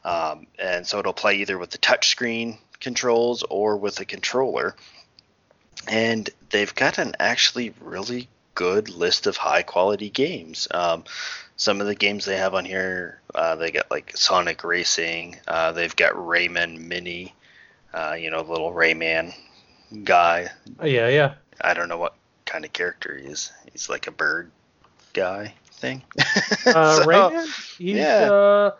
[0.04, 4.74] Um, and so it'll play either with the touchscreen controls or with a controller.
[5.88, 10.68] And they've got an actually really good list of high quality games.
[10.70, 11.05] Um,
[11.57, 15.36] some of the games they have on here, uh, they got like Sonic Racing.
[15.46, 17.34] Uh, they've got Rayman Mini,
[17.94, 19.34] uh, you know, little Rayman
[20.05, 20.50] guy.
[20.80, 21.34] Oh, yeah, yeah.
[21.61, 22.14] I don't know what
[22.46, 23.53] kind of character he is.
[23.70, 24.50] He's like a bird
[25.12, 26.03] guy thing.
[26.66, 27.76] uh, so, Rayman?
[27.78, 28.30] He's, yeah.
[28.32, 28.70] Uh,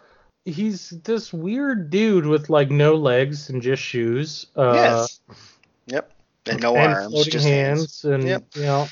[0.45, 4.47] he's this weird dude with like no legs and just shoes.
[4.57, 5.21] Uh, yes.
[5.87, 6.13] Yep.
[6.47, 8.03] And no and arms, just hands.
[8.03, 8.05] hands.
[8.05, 8.45] And yep.
[8.55, 8.89] you know,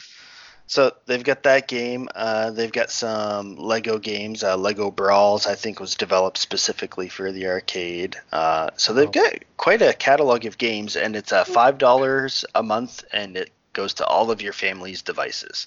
[0.70, 2.08] so they've got that game.
[2.14, 4.44] Uh, they've got some Lego games.
[4.44, 8.14] Uh, Lego Brawls, I think, was developed specifically for the arcade.
[8.30, 12.62] Uh, so they've got quite a catalog of games, and it's uh, five dollars a
[12.62, 15.66] month, and it goes to all of your family's devices.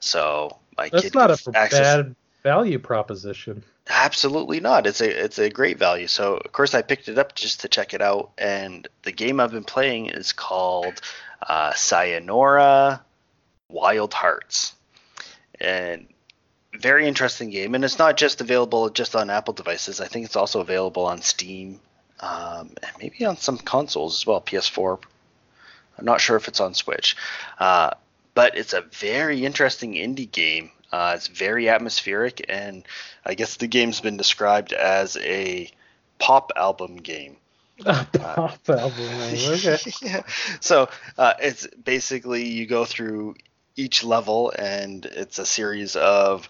[0.00, 1.80] So my That's not a access...
[1.80, 3.62] bad value proposition.
[3.86, 4.86] Absolutely not.
[4.86, 6.06] It's a it's a great value.
[6.06, 9.40] So of course I picked it up just to check it out, and the game
[9.40, 11.02] I've been playing is called
[11.46, 13.02] uh, Sayonara
[13.70, 14.74] Wild Hearts,
[15.60, 16.08] and
[16.78, 17.74] very interesting game.
[17.74, 20.00] And it's not just available just on Apple devices.
[20.00, 21.80] I think it's also available on Steam,
[22.20, 24.40] um, and maybe on some consoles as well.
[24.40, 24.98] PS4.
[25.98, 27.16] I'm not sure if it's on Switch,
[27.58, 27.90] uh,
[28.34, 30.70] but it's a very interesting indie game.
[30.92, 32.84] Uh, it's very atmospheric, and
[33.24, 35.70] I guess the game's been described as a
[36.18, 37.36] pop album game.
[37.86, 39.78] A pop album, okay.
[40.02, 40.22] yeah.
[40.58, 43.36] So uh, it's basically you go through
[43.78, 46.48] each level, and it's a series of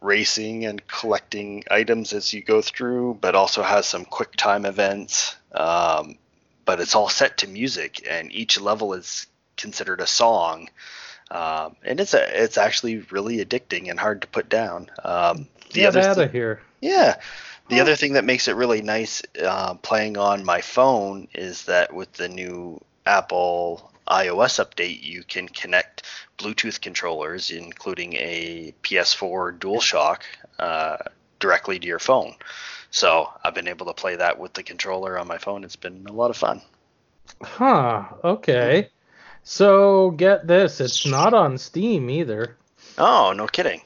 [0.00, 5.36] racing and collecting items as you go through, but also has some quick time events.
[5.52, 6.16] Um,
[6.64, 9.26] but it's all set to music, and each level is
[9.56, 10.70] considered a song.
[11.30, 14.90] Um, and it's a it's actually really addicting and hard to put down.
[15.04, 16.62] Um, the Get other out of here.
[16.80, 17.16] Yeah.
[17.68, 21.94] The other thing that makes it really nice uh, playing on my phone is that
[21.94, 26.02] with the new Apple iOS update, you can connect
[26.40, 30.22] Bluetooth controllers, including a PS4 DualShock,
[30.58, 30.96] uh,
[31.38, 32.34] directly to your phone.
[32.90, 35.64] So I've been able to play that with the controller on my phone.
[35.64, 36.62] It's been a lot of fun.
[37.42, 38.04] Huh.
[38.24, 38.88] Okay.
[39.44, 42.56] So get this, it's not on Steam either.
[42.96, 43.82] Oh, no kidding.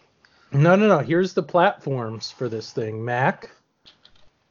[0.53, 0.99] No, no, no.
[1.01, 3.51] Here's the platforms for this thing: Mac,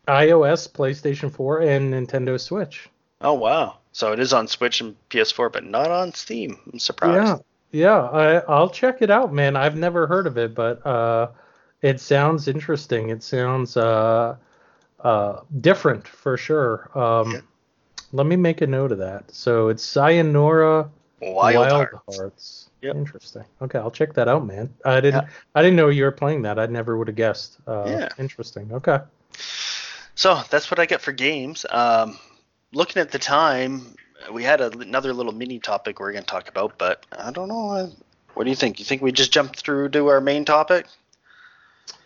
[0.08, 2.90] iOS, PlayStation 4, and Nintendo Switch.
[3.22, 3.78] Oh wow!
[3.94, 6.60] So it is on Switch and PS4, but not on Steam.
[6.72, 7.26] I'm surprised.
[7.26, 7.38] Yeah,
[7.74, 8.02] yeah.
[8.02, 9.58] I, I'll check it out, man.
[9.58, 11.28] I've never heard of it, but uh,
[11.82, 13.10] it sounds interesting.
[13.10, 14.38] It sounds uh,
[15.02, 16.90] uh, different for sure.
[16.98, 17.42] Um, yeah.
[18.14, 19.34] Let me make a note of that.
[19.34, 22.18] So it's Sayonara Wild, Wild Hearts.
[22.18, 22.70] Hearts.
[22.82, 22.96] Yep.
[22.96, 23.44] Interesting.
[23.62, 24.74] Okay, I'll check that out, man.
[24.86, 25.24] I didn't.
[25.24, 25.30] Yeah.
[25.56, 26.60] I didn't know you were playing that.
[26.60, 27.58] I never would have guessed.
[27.66, 28.10] Uh, yeah.
[28.20, 28.72] Interesting.
[28.74, 29.00] Okay.
[30.16, 31.66] So that's what I get for games.
[31.70, 32.20] Um,
[32.74, 33.96] looking at the time,
[34.32, 37.32] we had a, another little mini topic we are going to talk about, but I
[37.32, 37.92] don't know.
[38.34, 38.80] What do you think?
[38.80, 40.88] You think we just jump through to our main topic?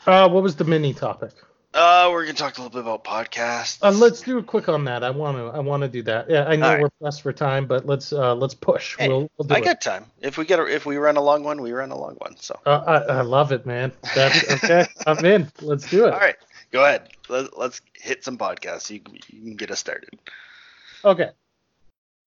[0.05, 1.32] Uh, what was the mini topic?
[1.74, 3.78] Uh, we're gonna talk a little bit about podcasts.
[3.84, 5.03] Uh, let's do a quick on that.
[5.03, 5.55] I want to.
[5.55, 6.30] I want to do that.
[6.30, 6.82] Yeah, I know right.
[6.82, 8.95] we're pressed for time, but let's uh, let's push.
[8.97, 9.63] Hey, we'll, we'll do I it.
[9.63, 10.05] got time.
[10.22, 12.36] If we get a, if we run a long one, we run a long one.
[12.38, 12.57] So.
[12.65, 13.91] Uh, I, I love it, man.
[14.15, 14.88] That's okay.
[15.05, 15.51] I'm in.
[15.61, 16.13] Let's do it.
[16.13, 16.38] All right,
[16.72, 17.09] go ahead.
[17.30, 18.89] Let, let's hit some podcasts.
[18.89, 20.09] You, you can get us started.
[21.05, 21.30] Okay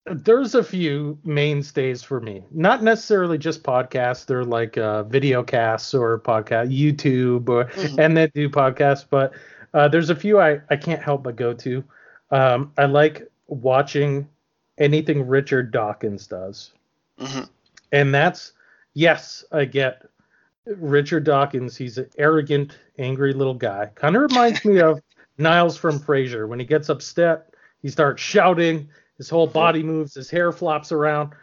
[0.07, 2.43] there's a few mainstays for me.
[2.51, 4.25] Not necessarily just podcasts.
[4.25, 8.01] They're like uh, video casts or podcast, YouTube, or, mm-hmm.
[8.01, 9.05] and then do podcasts.
[9.09, 9.33] But
[9.75, 11.85] uh, there's a few I, I can't help but go to.
[12.31, 14.29] Um, I like watching
[14.79, 16.73] anything Richard Dawkins does.
[17.19, 17.45] Mm-hmm.
[17.93, 18.53] And that's,
[18.95, 20.07] yes, I get
[20.65, 21.77] Richard Dawkins.
[21.77, 23.91] He's an arrogant, angry little guy.
[23.95, 25.03] Kind of reminds me of
[25.39, 26.49] Niles from Frasier.
[26.49, 28.89] When he gets upset, he starts shouting
[29.21, 31.35] his whole body moves, his hair flops around,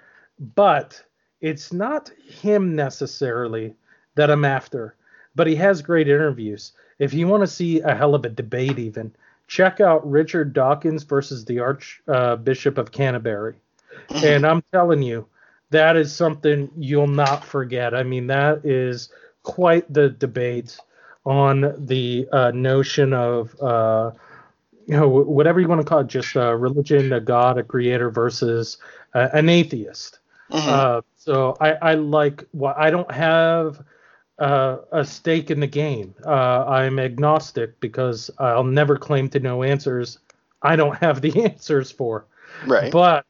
[0.55, 0.99] but
[1.41, 3.75] it's not him necessarily
[4.15, 4.95] that I'm after.
[5.35, 6.71] But he has great interviews.
[6.97, 9.13] If you want to see a hell of a debate, even
[9.45, 13.57] check out Richard Dawkins versus the Archbishop uh, of Canterbury.
[14.09, 15.27] and I'm telling you,
[15.69, 17.93] that is something you'll not forget.
[17.93, 19.09] I mean, that is
[19.43, 20.79] quite the debate
[21.27, 24.13] on the uh, notion of uh,
[24.87, 28.09] you know, whatever you want to call it, just a religion, a god, a creator
[28.09, 28.77] versus
[29.13, 30.19] uh, an atheist.
[30.49, 30.69] Mm-hmm.
[30.69, 33.83] Uh, so I, I like what I don't have
[34.39, 36.15] uh, a stake in the game.
[36.25, 40.19] Uh, I'm agnostic because I'll never claim to know answers
[40.61, 42.25] I don't have the answers for.
[42.65, 42.91] Right.
[42.91, 43.25] But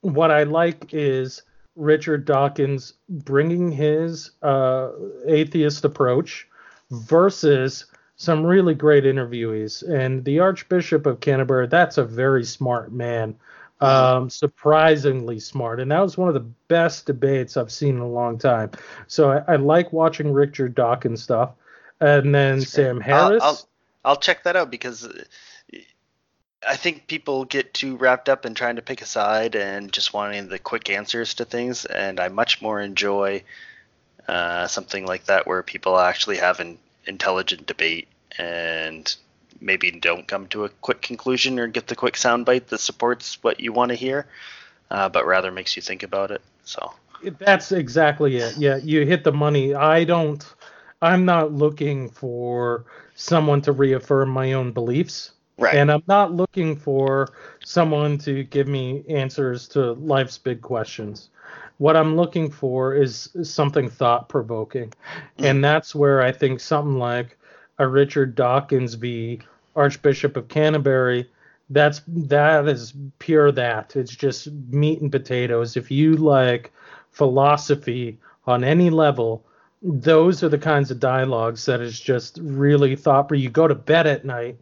[0.00, 1.42] what I like is
[1.76, 4.90] Richard Dawkins bringing his uh,
[5.26, 6.48] atheist approach
[6.90, 9.82] versus some really great interviewees.
[9.88, 13.34] And the Archbishop of Canterbury, that's a very smart man,
[13.80, 15.80] um, surprisingly smart.
[15.80, 18.70] And that was one of the best debates I've seen in a long time.
[19.06, 21.50] So I, I like watching Richard Dawkins stuff.
[22.00, 23.00] And then Sam.
[23.00, 23.42] Harris.
[23.42, 23.68] I'll, I'll,
[24.04, 25.08] I'll check that out because
[26.66, 30.12] I think people get too wrapped up in trying to pick a side and just
[30.12, 31.84] wanting the quick answers to things.
[31.84, 33.42] And I much more enjoy
[34.28, 39.16] uh, something like that where people actually have an intelligent debate and
[39.60, 43.60] maybe don't come to a quick conclusion or get the quick soundbite that supports what
[43.60, 44.26] you want to hear,
[44.90, 46.42] uh, but rather makes you think about it.
[46.64, 46.92] So
[47.38, 48.56] that's exactly it.
[48.56, 49.74] Yeah, you hit the money.
[49.74, 50.44] I don't.
[51.00, 52.84] I'm not looking for
[53.14, 55.32] someone to reaffirm my own beliefs.
[55.58, 55.74] Right.
[55.74, 57.28] And I'm not looking for
[57.64, 61.28] someone to give me answers to life's big questions.
[61.78, 64.92] What I'm looking for is, something thought provoking.
[65.38, 67.38] And that's where I think something like
[67.78, 69.40] a Richard Dawkins v.
[69.74, 71.28] Archbishop of Canterbury,
[71.70, 73.96] that's that is pure that.
[73.96, 75.76] It's just meat and potatoes.
[75.76, 76.72] If you like
[77.10, 79.44] philosophy on any level,
[79.82, 83.74] those are the kinds of dialogues that is just really thought where you go to
[83.74, 84.56] bed at night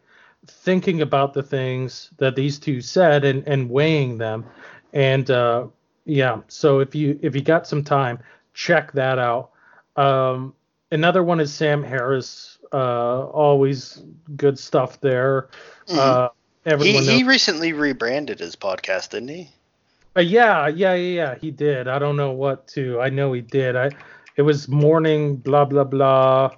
[0.46, 4.46] thinking about the things that these two said and, and weighing them.
[4.92, 5.66] And uh,
[6.04, 8.18] yeah, so if you if you got some time,
[8.54, 9.50] check that out.
[9.96, 10.54] Um,
[10.90, 14.02] another one is Sam Harris uh, always
[14.36, 15.48] good stuff there.
[15.86, 15.98] Mm-hmm.
[15.98, 16.28] Uh,
[16.66, 19.50] everyone he, he recently rebranded his podcast, didn't he?
[20.16, 21.34] Uh, yeah, yeah, yeah, yeah.
[21.36, 21.88] He did.
[21.88, 23.00] I don't know what to.
[23.00, 23.76] I know he did.
[23.76, 23.90] I.
[24.36, 26.50] It was morning, blah blah blah,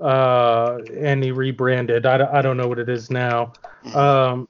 [0.00, 2.06] uh, and he rebranded.
[2.06, 3.52] I, I don't know what it is now.
[3.84, 3.96] Mm-hmm.
[3.96, 4.48] Um,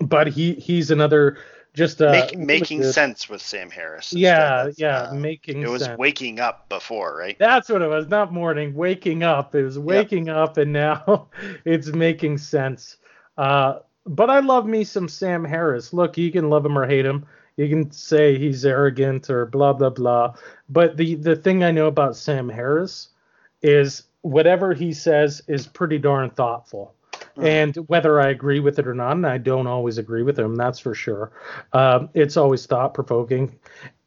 [0.00, 1.38] but he he's another
[1.74, 4.12] just uh, Make, making sense with Sam Harris.
[4.12, 5.62] Yeah, yeah, uh, making.
[5.62, 5.98] It was sense.
[5.98, 7.38] waking up before, right?
[7.38, 8.08] That's what it was.
[8.08, 9.54] Not morning, waking up.
[9.54, 10.36] It was waking yep.
[10.36, 11.28] up, and now
[11.64, 12.98] it's making sense.
[13.38, 15.94] Uh, but I love me some Sam Harris.
[15.94, 17.24] Look, you can love him or hate him.
[17.56, 20.34] You can say he's arrogant or blah blah blah.
[20.68, 23.08] But the the thing I know about Sam Harris
[23.62, 26.94] is whatever he says is pretty darn thoughtful.
[27.36, 27.46] Mm-hmm.
[27.46, 30.54] And whether I agree with it or not, and I don't always agree with him,
[30.54, 31.32] that's for sure.
[31.72, 33.58] Um, it's always thought provoking.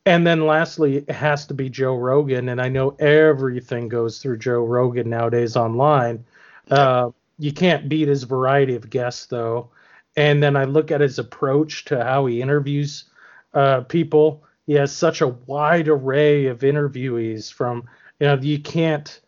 [0.05, 2.49] And then lastly, it has to be Joe Rogan.
[2.49, 6.23] And I know everything goes through Joe Rogan nowadays online.
[6.69, 7.09] Uh,
[7.39, 9.69] you can't beat his variety of guests, though.
[10.15, 13.05] And then I look at his approach to how he interviews
[13.53, 14.43] uh, people.
[14.67, 19.19] He has such a wide array of interviewees from, you know, you can't,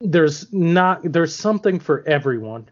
[0.00, 2.68] there's not, there's something for everyone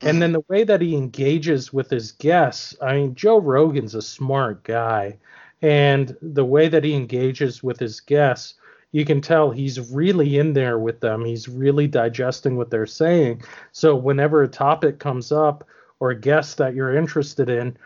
[0.00, 4.02] And then the way that he engages with his guests, I mean, Joe Rogan's a
[4.02, 5.18] smart guy.
[5.60, 8.54] And the way that he engages with his guests,
[8.92, 11.24] you can tell he's really in there with them.
[11.24, 13.42] He's really digesting what they're saying.
[13.72, 15.66] So whenever a topic comes up
[16.00, 17.76] or a guest that you're interested in,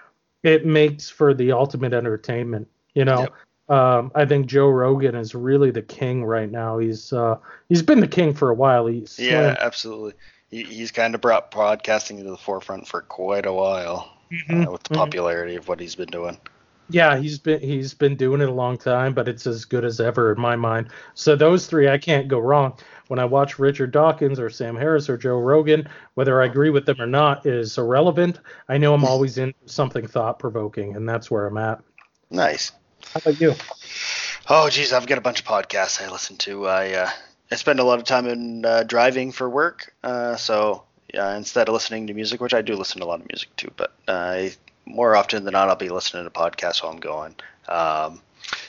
[0.43, 2.69] it makes for the ultimate entertainment.
[2.95, 3.77] You know, yep.
[3.77, 6.79] um, I think Joe Rogan is really the king right now.
[6.79, 7.39] He's uh,
[7.71, 8.87] he's been the king for a while.
[8.87, 10.13] He's yeah, absolutely.
[10.53, 14.69] He, he's kind of brought podcasting to the forefront for quite a while mm-hmm.
[14.69, 15.61] uh, with the popularity mm-hmm.
[15.61, 16.39] of what he's been doing.
[16.91, 19.99] Yeah, he's been he's been doing it a long time, but it's as good as
[19.99, 20.91] ever in my mind.
[21.15, 22.75] So those three, I can't go wrong.
[23.09, 26.85] When I watch Richard Dawkins or Sam Harris or Joe Rogan, whether I agree with
[26.85, 28.41] them or not is irrelevant.
[28.69, 31.81] I know I'm always in something thought provoking, and that's where I'm at.
[32.31, 32.73] Nice.
[33.13, 33.55] How about you?
[34.49, 36.67] Oh, geez, I've got a bunch of podcasts I listen to.
[36.67, 37.11] I uh,
[37.53, 41.69] I spend a lot of time in uh, driving for work, uh, so yeah, instead
[41.69, 43.93] of listening to music, which I do listen to a lot of music too, but
[44.09, 44.55] I
[44.87, 47.35] more often than not, I'll be listening to podcasts while I'm going.
[47.69, 48.23] Um,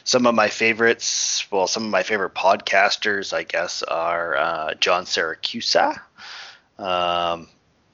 [0.03, 5.05] some of my favorites, well, some of my favorite podcasters, I guess, are uh, John
[5.05, 6.01] Siracusa.
[6.77, 7.47] Um,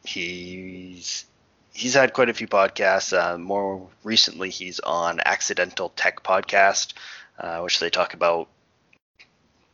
[0.04, 1.26] he's
[1.72, 3.16] he's had quite a few podcasts.
[3.16, 6.94] Uh, more recently, he's on Accidental Tech Podcast,
[7.38, 8.48] uh, which they talk about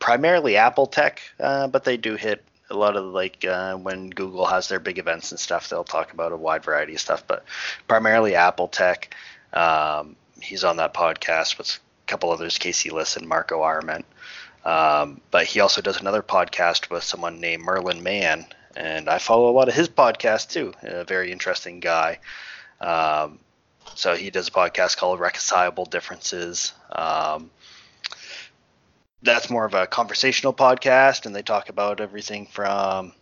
[0.06, 4.46] primarily Apple tech, uh, but they do hit a lot of like uh, when Google
[4.46, 7.44] has their big events and stuff, they'll talk about a wide variety of stuff, but
[7.88, 9.12] primarily Apple tech.
[9.52, 14.06] Um, he's on that podcast with a couple others, Casey Liss and Marco Arment.
[14.64, 18.46] Um, but he also does another podcast with someone named Merlin Mann,
[18.76, 20.72] and I follow a lot of his podcasts too.
[20.82, 22.20] A very interesting guy.
[22.80, 23.40] Um,
[23.96, 26.74] so he does a podcast called Reconcilable Differences.
[26.92, 27.50] Um,
[29.22, 33.12] that's more of a conversational podcast, and they talk about everything from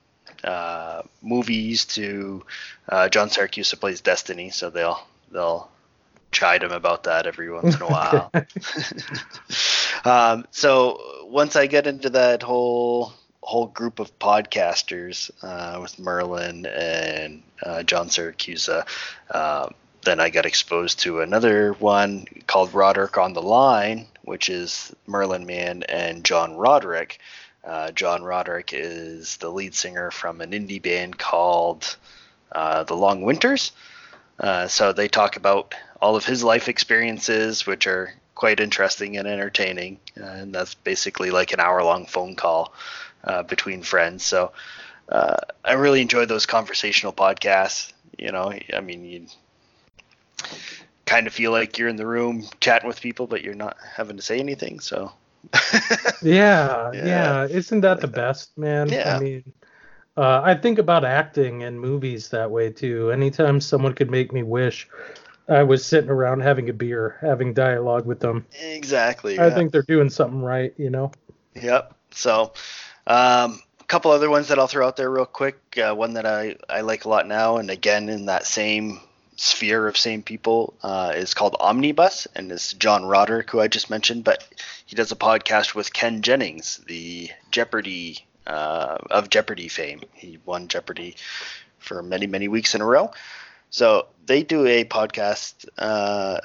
[0.43, 2.45] uh, movies to
[2.89, 5.71] uh, John Siracusa plays Destiny, so they'll they'll
[6.33, 8.33] chide him about that every once in a while.
[10.05, 16.67] um, so once I get into that whole whole group of podcasters uh, with Merlin
[16.67, 18.87] and uh, John Siracusa,
[19.31, 19.75] um,
[20.05, 25.47] then I got exposed to another one called Roderick on the Line, which is Merlin
[25.47, 27.19] Mann and John Roderick.
[27.65, 31.97] Uh, John Roderick is the lead singer from an indie band called
[32.53, 33.73] uh, The Long Winters.
[34.39, 39.27] Uh, so they talk about all of his life experiences, which are quite interesting and
[39.27, 39.99] entertaining.
[40.17, 42.75] and that's basically like an hour long phone call
[43.25, 44.25] uh, between friends.
[44.25, 44.53] So
[45.09, 47.93] uh, I really enjoy those conversational podcasts.
[48.19, 49.27] You know, I mean, you
[51.07, 54.17] kind of feel like you're in the room chatting with people, but you're not having
[54.17, 54.81] to say anything.
[54.81, 55.13] So.
[56.23, 58.89] yeah, yeah, yeah, Isn't that the best, man?
[58.89, 59.17] Yeah.
[59.17, 59.53] I mean,
[60.17, 63.11] uh, I think about acting and movies that way too.
[63.11, 64.89] Anytime someone could make me wish
[65.49, 68.47] I was sitting around having a beer, having dialogue with them.
[68.63, 69.39] Exactly.
[69.39, 71.13] I think they're doing something right, you know.
[71.55, 71.95] Yep.
[72.13, 72.53] So,
[73.07, 75.59] um, a couple other ones that I'll throw out there real quick.
[75.77, 79.01] Uh, one that I, I like a lot now, and again in that same
[79.37, 83.91] sphere of same people uh, is called Omnibus, and it's John Roderick, who I just
[83.91, 84.47] mentioned, but
[84.87, 90.03] he does a podcast with Ken Jennings, the Jeopardy uh, of Jeopardy fame.
[90.13, 91.17] He won Jeopardy
[91.79, 93.11] for many, many weeks in a row.
[93.71, 96.41] So they do a podcast, uh,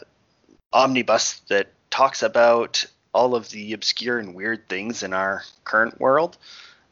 [0.74, 6.38] Omnibus, that talks about all of the obscure and weird things in our current world.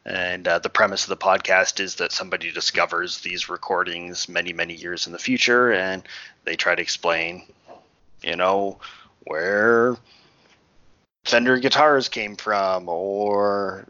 [0.08, 4.72] And uh, the premise of the podcast is that somebody discovers these recordings many, many
[4.72, 6.02] years in the future, and
[6.44, 7.42] they try to explain,
[8.22, 8.78] you know,
[9.24, 9.98] where
[11.26, 13.84] Fender guitars came from, or,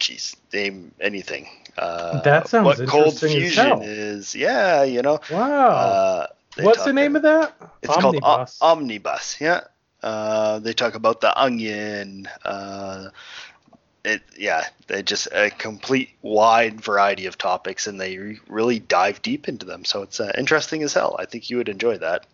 [0.00, 1.46] geez, name anything.
[1.78, 4.34] Uh, that sounds what cold fusion is.
[4.34, 5.20] Yeah, you know.
[5.30, 5.68] Wow.
[5.68, 6.26] Uh,
[6.60, 7.54] What's the name of that?
[7.82, 8.20] It's Omnibus.
[8.20, 9.40] called o- Omnibus.
[9.40, 9.60] Yeah.
[10.02, 13.10] Uh, they talk about the onion, uh,
[14.04, 19.20] it yeah they just a complete wide variety of topics and they re- really dive
[19.22, 19.84] deep into them.
[19.84, 21.16] So it's uh, interesting as hell.
[21.18, 22.26] I think you would enjoy that.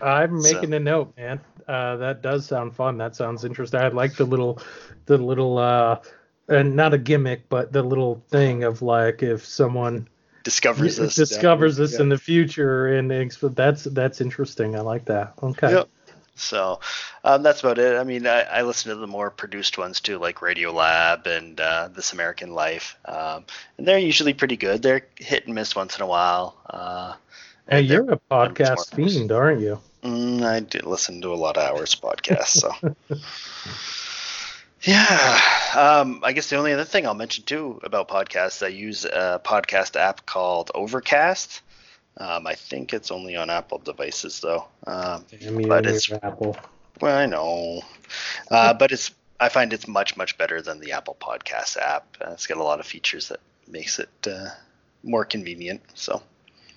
[0.00, 0.76] I'm making so.
[0.76, 1.40] a note man.
[1.66, 2.98] Uh, that does sound fun.
[2.98, 3.80] That sounds interesting.
[3.80, 4.60] I like the little
[5.06, 6.00] the little uh
[6.48, 10.08] and not a gimmick but the little thing of like if someone
[10.44, 12.00] discovers this discovers this yeah.
[12.00, 14.76] in the future and that's that's interesting.
[14.76, 15.34] I like that.
[15.42, 15.72] Okay.
[15.72, 15.88] Yep.
[16.36, 16.80] So
[17.28, 17.98] um, that's about it.
[17.98, 21.90] I mean, I, I, listen to the more produced ones too, like Radiolab and uh,
[21.94, 23.44] This American Life, um,
[23.76, 24.80] and they're usually pretty good.
[24.80, 26.56] They're hit and miss once in a while.
[26.70, 27.14] Uh,
[27.68, 29.78] hey, you're a podcast fiend, aren't you?
[30.02, 32.62] Mm, I do listen to a lot of hours podcasts.
[32.62, 32.72] So.
[34.90, 35.38] yeah,
[35.76, 39.38] um, I guess the only other thing I'll mention too about podcasts, I use a
[39.44, 41.60] podcast app called Overcast.
[42.16, 44.66] Um, I think it's only on Apple devices though.
[44.86, 45.26] Um,
[45.68, 46.56] but it's Apple.
[47.00, 47.82] Well, I know,
[48.50, 52.16] uh, but it's I find it's much much better than the Apple Podcast app.
[52.20, 54.48] Uh, it's got a lot of features that makes it uh,
[55.02, 55.82] more convenient.
[55.94, 56.22] So.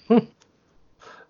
[0.07, 0.25] Hmm.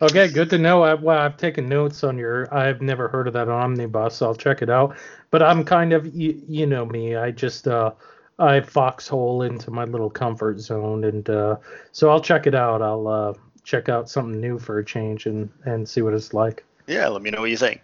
[0.01, 0.81] Okay, good to know.
[0.81, 2.51] I, well, I've taken notes on your.
[2.53, 4.21] I've never heard of that omnibus.
[4.21, 4.97] I'll check it out.
[5.29, 7.15] But I'm kind of, you, you know me.
[7.15, 7.91] I just uh,
[8.39, 11.57] I foxhole into my little comfort zone, and uh,
[11.91, 12.81] so I'll check it out.
[12.81, 13.33] I'll uh,
[13.63, 16.65] check out something new for a change and and see what it's like.
[16.87, 17.81] Yeah, let me know what you think.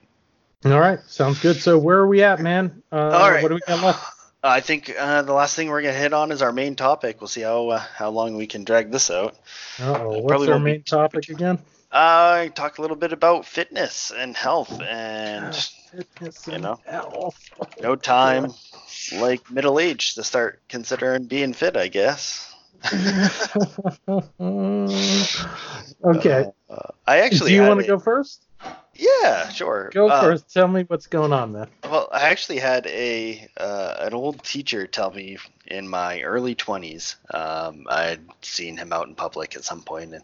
[0.71, 1.57] All right, sounds good.
[1.57, 2.81] So where are we at, man?
[2.91, 4.13] Uh, All right, what do we got left?
[4.43, 7.19] I think uh, the last thing we're gonna hit on is our main topic.
[7.19, 9.35] We'll see how uh, how long we can drag this out.
[9.79, 11.59] oh, what's our main topic again?
[11.91, 15.55] Uh, talk a little bit about fitness and health, and
[15.91, 17.49] fitness you know, health.
[17.81, 18.53] no time
[19.13, 22.53] like middle age to start considering being fit, I guess.
[26.03, 26.45] okay.
[26.69, 27.51] Uh, I actually.
[27.51, 28.46] Do you want to go first?
[28.97, 29.89] Yeah, sure.
[29.93, 30.51] Go uh, first.
[30.51, 31.67] Tell me what's going on man.
[31.83, 35.37] Well, I actually had a uh, an old teacher tell me
[35.67, 37.15] in my early 20s.
[37.33, 40.23] Um, I'd seen him out in public at some point, and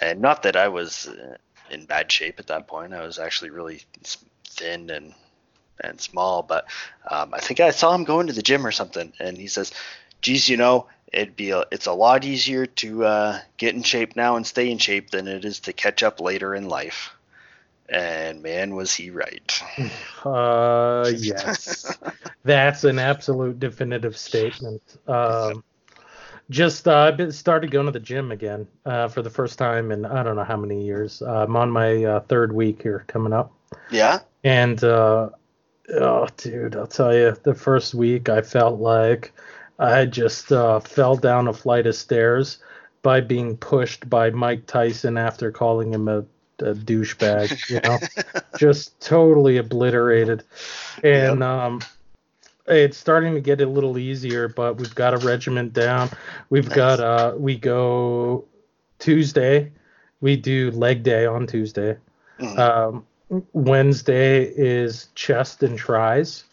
[0.00, 1.36] and not that I was uh,
[1.70, 2.94] in bad shape at that point.
[2.94, 3.82] I was actually really
[4.44, 5.14] thin and
[5.82, 6.66] and small, but
[7.10, 9.72] um, I think I saw him going to the gym or something, and he says,
[10.20, 14.14] "Geez, you know, it'd be a, it's a lot easier to uh, get in shape
[14.14, 17.10] now and stay in shape than it is to catch up later in life."
[17.88, 19.62] And man, was he right.
[20.24, 21.98] Uh, yes.
[22.44, 24.80] That's an absolute definitive statement.
[25.06, 25.62] Um,
[26.48, 30.06] just uh, I've started going to the gym again uh, for the first time in
[30.06, 31.20] I don't know how many years.
[31.20, 33.52] Uh, I'm on my uh, third week here coming up.
[33.90, 34.20] Yeah.
[34.44, 35.30] And uh,
[35.94, 39.32] oh, dude, I'll tell you, the first week I felt like
[39.78, 42.58] I just uh, fell down a flight of stairs
[43.02, 46.24] by being pushed by Mike Tyson after calling him a
[46.60, 47.98] a douchebag, you know,
[48.58, 50.42] just totally obliterated.
[51.02, 51.42] And yep.
[51.42, 51.80] um,
[52.66, 56.10] it's starting to get a little easier, but we've got a regiment down.
[56.50, 56.76] We've nice.
[56.76, 58.44] got uh, we go
[58.98, 59.72] Tuesday.
[60.20, 61.96] We do leg day on Tuesday.
[62.38, 62.58] Mm.
[62.58, 63.06] Um,
[63.52, 66.44] Wednesday is chest and tris.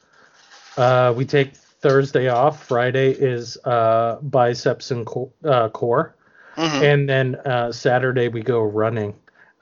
[0.78, 2.66] Uh, we take Thursday off.
[2.66, 6.16] Friday is uh, biceps and co- uh, core.
[6.56, 6.84] Mm-hmm.
[6.84, 9.14] And then uh, Saturday we go running.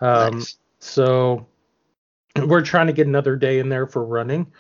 [0.02, 0.58] Um, nice.
[0.80, 1.46] So
[2.46, 4.52] we're trying to get another day in there for running.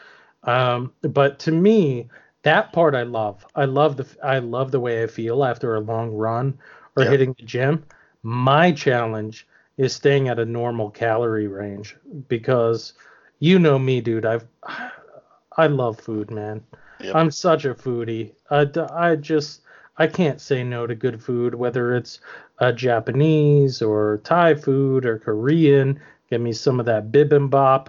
[0.43, 2.07] Um, but to me,
[2.43, 3.45] that part I love.
[3.55, 6.57] I love the I love the way I feel after a long run
[6.95, 7.11] or yep.
[7.11, 7.83] hitting the gym.
[8.23, 11.95] My challenge is staying at a normal calorie range
[12.27, 12.93] because
[13.39, 14.25] you know me, dude.
[14.25, 14.45] I've
[15.57, 16.63] I love food, man.
[17.01, 17.15] Yep.
[17.15, 18.33] I'm such a foodie.
[18.49, 19.61] I, I just
[19.99, 22.19] I can't say no to good food, whether it's
[22.59, 25.99] uh, Japanese or Thai food or Korean.
[26.29, 27.87] Give me some of that bibimbap.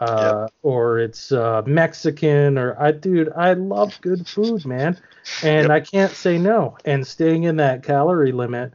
[0.00, 0.54] Uh, yep.
[0.62, 4.96] or it's uh, Mexican, or I, dude, I love good food, man,
[5.42, 5.70] and yep.
[5.72, 6.78] I can't say no.
[6.84, 8.74] And staying in that calorie limit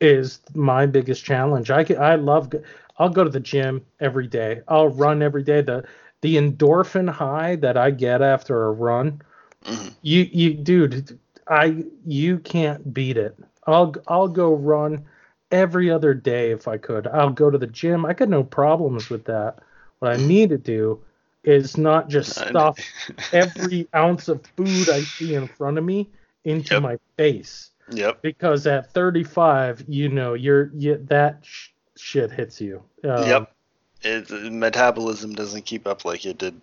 [0.00, 1.72] is my biggest challenge.
[1.72, 2.52] I can, I love,
[2.98, 4.60] I'll go to the gym every day.
[4.68, 5.60] I'll run every day.
[5.60, 5.84] The
[6.20, 9.22] the endorphin high that I get after a run,
[9.64, 9.88] mm-hmm.
[10.02, 13.38] you you dude, I you can't beat it.
[13.66, 15.04] I'll I'll go run
[15.50, 17.06] every other day if I could.
[17.06, 18.04] I'll go to the gym.
[18.04, 19.58] I got no problems with that.
[19.98, 21.00] What I need to do
[21.44, 22.78] is not just stuff
[23.32, 26.08] every ounce of food I see in front of me
[26.44, 26.82] into yep.
[26.82, 27.70] my face.
[27.90, 28.22] Yep.
[28.22, 32.82] Because at 35, you know, you're you, that sh- shit hits you.
[33.04, 33.54] Um, yep.
[34.02, 36.60] It, metabolism doesn't keep up like it did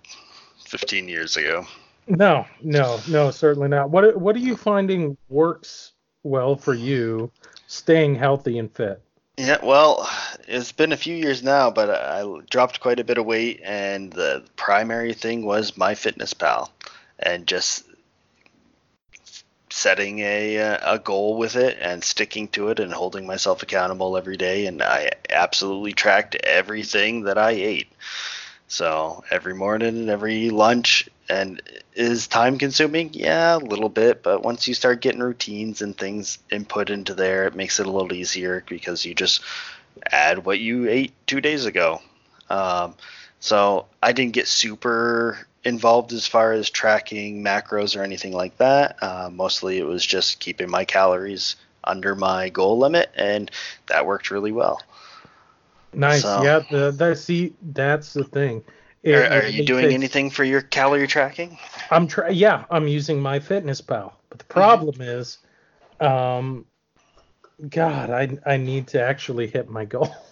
[0.65, 1.65] 15 years ago.
[2.11, 3.89] No, no, no, certainly not.
[3.89, 5.93] What what are you finding works
[6.23, 7.31] well for you
[7.67, 9.01] staying healthy and fit?
[9.37, 10.09] Yeah, well,
[10.45, 14.11] it's been a few years now, but I dropped quite a bit of weight, and
[14.11, 16.69] the primary thing was MyFitnessPal,
[17.17, 17.85] and just
[19.69, 24.35] setting a a goal with it and sticking to it and holding myself accountable every
[24.35, 24.65] day.
[24.65, 27.89] And I absolutely tracked everything that I ate.
[28.71, 31.61] So every morning and every lunch, and
[31.93, 33.09] is time consuming?
[33.11, 37.47] Yeah, a little bit, but once you start getting routines and things input into there,
[37.47, 39.41] it makes it a little easier because you just
[40.09, 42.01] add what you ate two days ago.
[42.49, 42.95] Um,
[43.41, 48.95] so I didn't get super involved as far as tracking macros or anything like that.
[49.03, 53.51] Uh, mostly it was just keeping my calories under my goal limit, and
[53.87, 54.81] that worked really well.
[55.93, 56.21] Nice.
[56.21, 56.61] So, yeah.
[56.69, 58.63] The, the see that's the thing.
[59.03, 61.57] It, are, are you doing takes, anything for your calorie tracking?
[61.89, 62.35] I'm trying.
[62.35, 64.13] Yeah, I'm using MyFitnessPal.
[64.29, 65.01] But the problem mm-hmm.
[65.01, 65.39] is,
[65.99, 66.65] um,
[67.69, 70.15] God, I I need to actually hit my goal.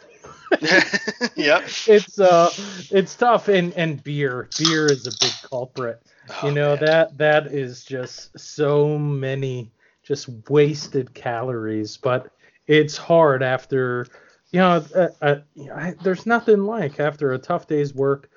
[1.36, 1.64] yep.
[1.88, 2.50] It's uh
[2.92, 4.50] it's tough and and beer.
[4.58, 6.02] Beer is a big culprit.
[6.30, 6.86] Oh, you know man.
[6.86, 9.72] that that is just so many
[10.02, 12.32] just wasted calories, but
[12.66, 14.08] it's hard after
[14.52, 15.36] you know uh, uh,
[15.74, 18.30] I, there's nothing like after a tough day's work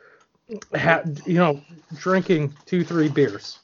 [0.75, 1.61] ha, you know
[1.95, 3.59] drinking 2 3 beers.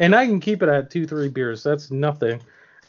[0.00, 1.62] And I can keep it at 2 3 beers.
[1.62, 2.40] That's nothing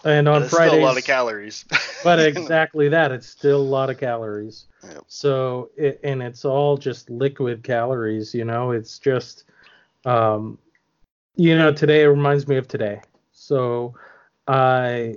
[0.06, 1.66] and on Fridays, still a lot of calories.
[2.04, 4.68] but exactly that, it's still a lot of calories.
[4.84, 5.04] Yep.
[5.08, 8.34] So, it, and it's all just liquid calories.
[8.34, 9.46] You know, it's just,
[10.06, 10.60] um,
[11.36, 13.02] you know, today it reminds me of today.
[13.32, 13.96] So,
[14.48, 15.16] I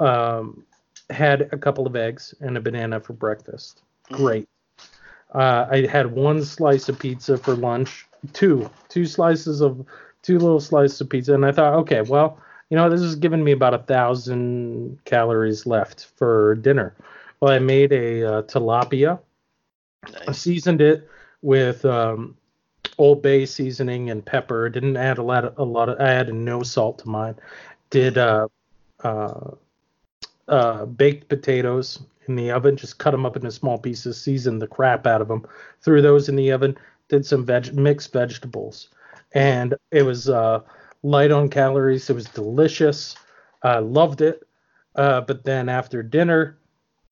[0.00, 0.64] um,
[1.10, 3.82] had a couple of eggs and a banana for breakfast.
[4.10, 4.22] Mm-hmm.
[4.22, 4.48] Great.
[5.34, 8.06] Uh, I had one slice of pizza for lunch.
[8.32, 9.84] Two, two slices of,
[10.22, 12.40] two little slices of pizza, and I thought, okay, well
[12.70, 16.94] you know, this is giving me about a thousand calories left for dinner.
[17.40, 19.20] Well, I made a uh, tilapia.
[20.04, 20.28] Nice.
[20.28, 21.08] I seasoned it
[21.40, 22.36] with um,
[22.98, 24.68] Old Bay seasoning and pepper.
[24.68, 26.00] Didn't add a lot of a lot of.
[26.00, 27.36] I added no salt to mine.
[27.90, 28.48] Did uh,
[29.02, 29.52] uh,
[30.48, 32.76] uh, baked potatoes in the oven.
[32.76, 34.20] Just cut them up into small pieces.
[34.20, 35.46] Seasoned the crap out of them.
[35.82, 36.76] Threw those in the oven.
[37.08, 38.88] Did some veg mixed vegetables,
[39.32, 40.60] and it was uh,
[41.02, 42.10] light on calories.
[42.10, 43.16] It was delicious.
[43.62, 44.46] I loved it.
[44.94, 46.58] Uh, but then after dinner,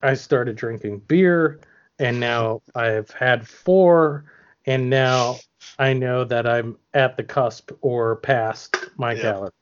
[0.03, 1.61] I started drinking beer,
[1.99, 4.25] and now I've had four,
[4.67, 5.37] and now
[5.79, 9.23] I know that I'm at the cusp or past my yeah.
[9.23, 9.53] calories.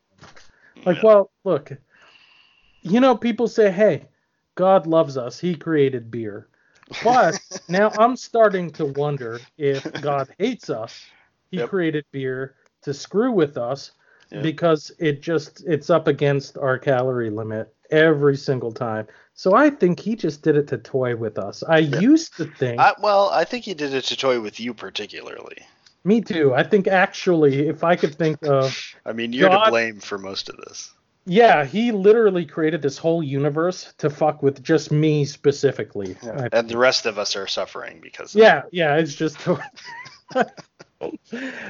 [0.85, 1.03] Like, yeah.
[1.05, 1.73] well, look,
[2.85, 4.07] you know, people say, hey,
[4.55, 5.39] God loves us.
[5.39, 6.49] He created beer.
[7.03, 11.05] But now I'm starting to wonder if God hates us.
[11.51, 11.71] He yep.
[11.71, 13.93] created beer to screw with us
[14.43, 19.07] because it just it's up against our calorie limit every single time.
[19.35, 21.63] So I think he just did it to toy with us.
[21.63, 22.01] I yeah.
[22.01, 22.81] used to think.
[22.81, 25.59] I, well, I think he did it to toy with you particularly.
[26.05, 26.55] Me too.
[26.55, 28.77] I think actually, if I could think of.
[29.07, 30.93] I mean, you're God, to blame for most of this.
[31.27, 36.17] Yeah, he literally created this whole universe to fuck with just me specifically.
[36.23, 36.49] Yeah.
[36.53, 38.35] And the rest of us are suffering because.
[38.35, 38.65] yeah, it.
[38.73, 39.39] yeah, it's just.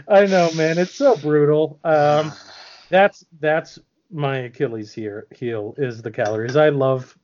[0.09, 0.79] I know, man.
[0.79, 1.79] It's so brutal.
[1.85, 2.33] Um,
[2.89, 3.79] that's that's
[4.11, 6.57] my Achilles here heel is the calories.
[6.57, 7.17] I love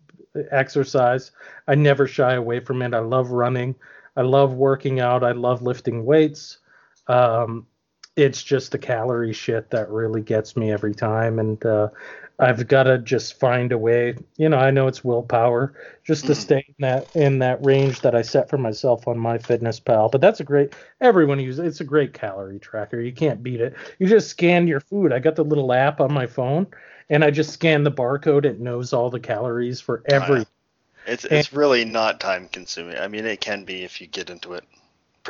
[0.50, 1.32] exercise.
[1.66, 2.94] I never shy away from it.
[2.94, 3.74] I love running.
[4.16, 5.24] I love working out.
[5.24, 6.58] I love lifting weights.
[7.06, 7.66] Um,
[8.20, 11.38] it's just the calorie shit that really gets me every time.
[11.38, 11.88] And uh,
[12.38, 14.14] I've got to just find a way.
[14.36, 15.74] You know, I know it's willpower
[16.04, 16.36] just to mm.
[16.36, 20.10] stay in that in that range that I set for myself on MyFitnessPal.
[20.10, 20.74] But that's a great.
[21.00, 23.00] Everyone uses it's a great calorie tracker.
[23.00, 23.74] You can't beat it.
[23.98, 25.12] You just scan your food.
[25.12, 26.66] I got the little app on my phone,
[27.08, 28.44] and I just scan the barcode.
[28.44, 30.40] It knows all the calories for every.
[30.40, 30.44] Uh,
[31.06, 32.96] it's it's really not time consuming.
[32.96, 34.64] I mean, it can be if you get into it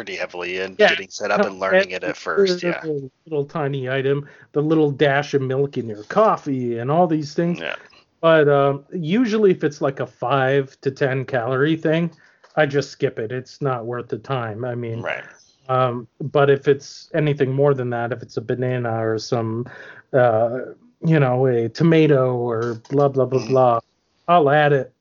[0.01, 2.62] pretty heavily and yeah, getting set up and learning it at first.
[2.62, 2.81] Yeah.
[2.82, 7.35] Little, little, tiny item, the little dash of milk in your coffee and all these
[7.35, 7.60] things.
[7.60, 7.77] Yeah.
[8.22, 12.12] But um, usually, if it's like a five to ten calorie thing,
[12.56, 13.31] I just skip it.
[13.31, 14.64] It's not worth the time.
[14.64, 15.24] I mean, right.
[15.68, 19.68] Um, but if it's anything more than that, if it's a banana or some,
[20.14, 20.60] uh,
[21.05, 23.48] you know, a tomato or blah blah blah mm.
[23.48, 23.81] blah,
[24.28, 24.94] I'll add it.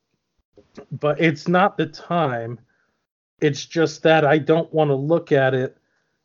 [0.91, 2.59] But it's not the time
[3.41, 5.77] it's just that I don't want to look at it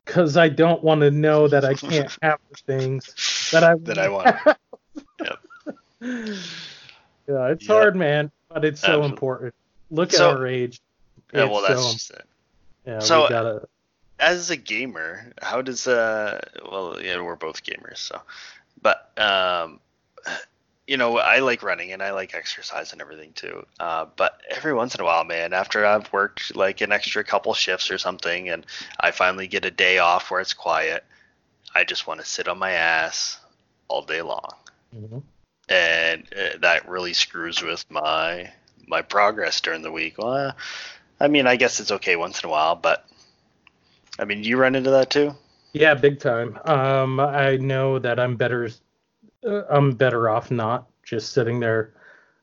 [0.04, 3.98] because I don't want to know that I can't have the things that I that
[3.98, 4.36] I want.
[5.20, 5.38] yep.
[7.26, 7.70] Yeah, it's yep.
[7.74, 9.54] hard, man, but it's so important.
[9.90, 10.80] Look so, at our age.
[11.32, 12.24] Yeah, well, that's so, just it.
[12.86, 13.68] Yeah, so, we gotta.
[14.20, 16.40] As a gamer, how does uh?
[16.70, 18.20] Well, yeah, we're both gamers, so.
[18.82, 19.80] But um,
[20.86, 23.64] you know, I like running and I like exercise and everything too.
[23.80, 27.54] Uh, but every once in a while, man, after I've worked like an extra couple
[27.54, 28.66] shifts or something, and
[29.00, 31.04] I finally get a day off where it's quiet,
[31.74, 33.38] I just want to sit on my ass
[33.88, 34.52] all day long,
[34.94, 35.18] mm-hmm.
[35.68, 38.52] and uh, that really screws with my
[38.86, 40.18] my progress during the week.
[40.18, 40.54] Well,
[41.18, 43.06] I mean, I guess it's okay once in a while, but
[44.18, 45.34] I mean, you run into that too.
[45.72, 46.58] Yeah, big time.
[46.66, 48.68] Um, I know that I'm better
[49.44, 51.92] I'm better off not just sitting there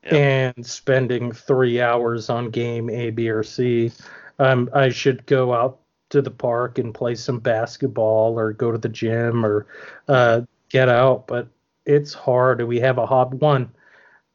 [0.03, 0.13] yep.
[0.13, 3.91] and spending three hours on game A, B, or C.
[4.39, 5.79] Um, I should go out
[6.09, 9.67] to the park and play some basketball or go to the gym or
[10.07, 11.27] uh, get out.
[11.27, 11.47] But
[11.85, 12.61] it's hard.
[12.61, 13.71] We have a hob one.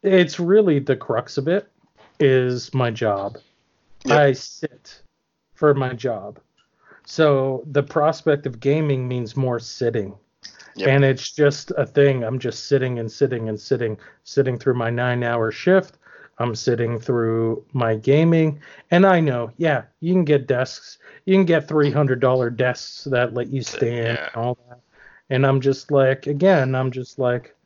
[0.03, 1.71] It's really the crux of it
[2.19, 3.39] is my job.
[4.05, 4.19] Yep.
[4.19, 5.03] I sit
[5.55, 6.39] for my job.
[7.05, 10.15] So the prospect of gaming means more sitting.
[10.77, 10.89] Yep.
[10.89, 12.23] And it's just a thing.
[12.23, 15.99] I'm just sitting and sitting and sitting, sitting through my nine hour shift.
[16.39, 21.47] I'm sitting through my gaming, and I know, yeah, you can get desks, you can
[21.47, 24.27] get $300 desks that let you stand yeah.
[24.27, 24.81] and all that.
[25.31, 27.57] And I'm just like, again, I'm just like,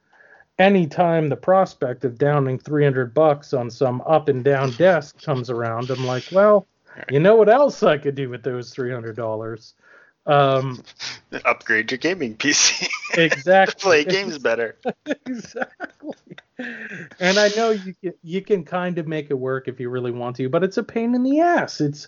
[0.61, 5.91] anytime the prospect of downing 300 bucks on some up and down desk comes around,
[5.91, 6.67] I'm like, well,
[7.11, 9.73] you know what else I could do with those $300?
[10.31, 10.83] Um,
[11.45, 12.89] Upgrade your gaming PC.
[13.19, 14.05] Exactly.
[14.05, 14.77] Play games better.
[15.27, 16.15] exactly.
[17.19, 20.13] And I know you can, you can kind of make it work if you really
[20.13, 21.81] want to, but it's a pain in the ass.
[21.81, 22.07] It's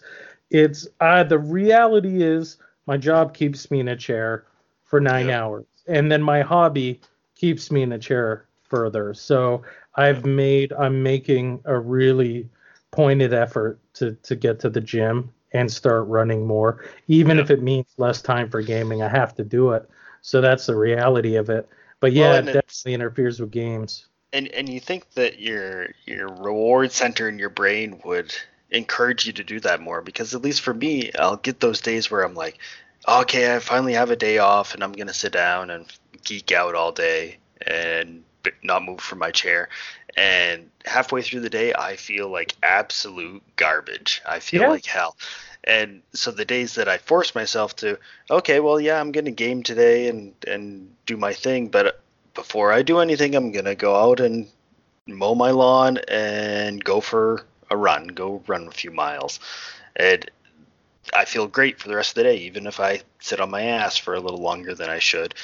[0.52, 4.46] it's uh, the reality is my job keeps me in a chair
[4.84, 7.00] for nine hours, and then my hobby
[7.34, 9.12] keeps me in a chair further.
[9.14, 9.62] So
[9.96, 12.48] I've made I'm making a really
[12.92, 17.62] pointed effort to to get to the gym and start running more, even if it
[17.62, 19.02] means less time for gaming.
[19.02, 19.88] I have to do it.
[20.22, 21.68] So that's the reality of it.
[22.00, 24.06] But yeah, well, it definitely interferes with games.
[24.32, 28.34] And and you think that your your reward center in your brain would
[28.70, 32.10] encourage you to do that more because at least for me, I'll get those days
[32.10, 32.58] where I'm like,
[33.06, 35.86] okay, I finally have a day off and I'm gonna sit down and
[36.24, 38.24] geek out all day and
[38.62, 39.68] not move from my chair.
[40.16, 44.20] And halfway through the day, I feel like absolute garbage.
[44.26, 44.68] I feel yeah.
[44.68, 45.16] like hell.
[45.64, 47.98] And so the days that I force myself to,
[48.30, 51.68] okay, well, yeah, I'm going to game today and, and do my thing.
[51.68, 52.00] But
[52.34, 54.48] before I do anything, I'm going to go out and
[55.06, 59.40] mow my lawn and go for a run, go run a few miles.
[59.96, 60.28] And
[61.14, 63.62] I feel great for the rest of the day, even if I sit on my
[63.62, 65.34] ass for a little longer than I should.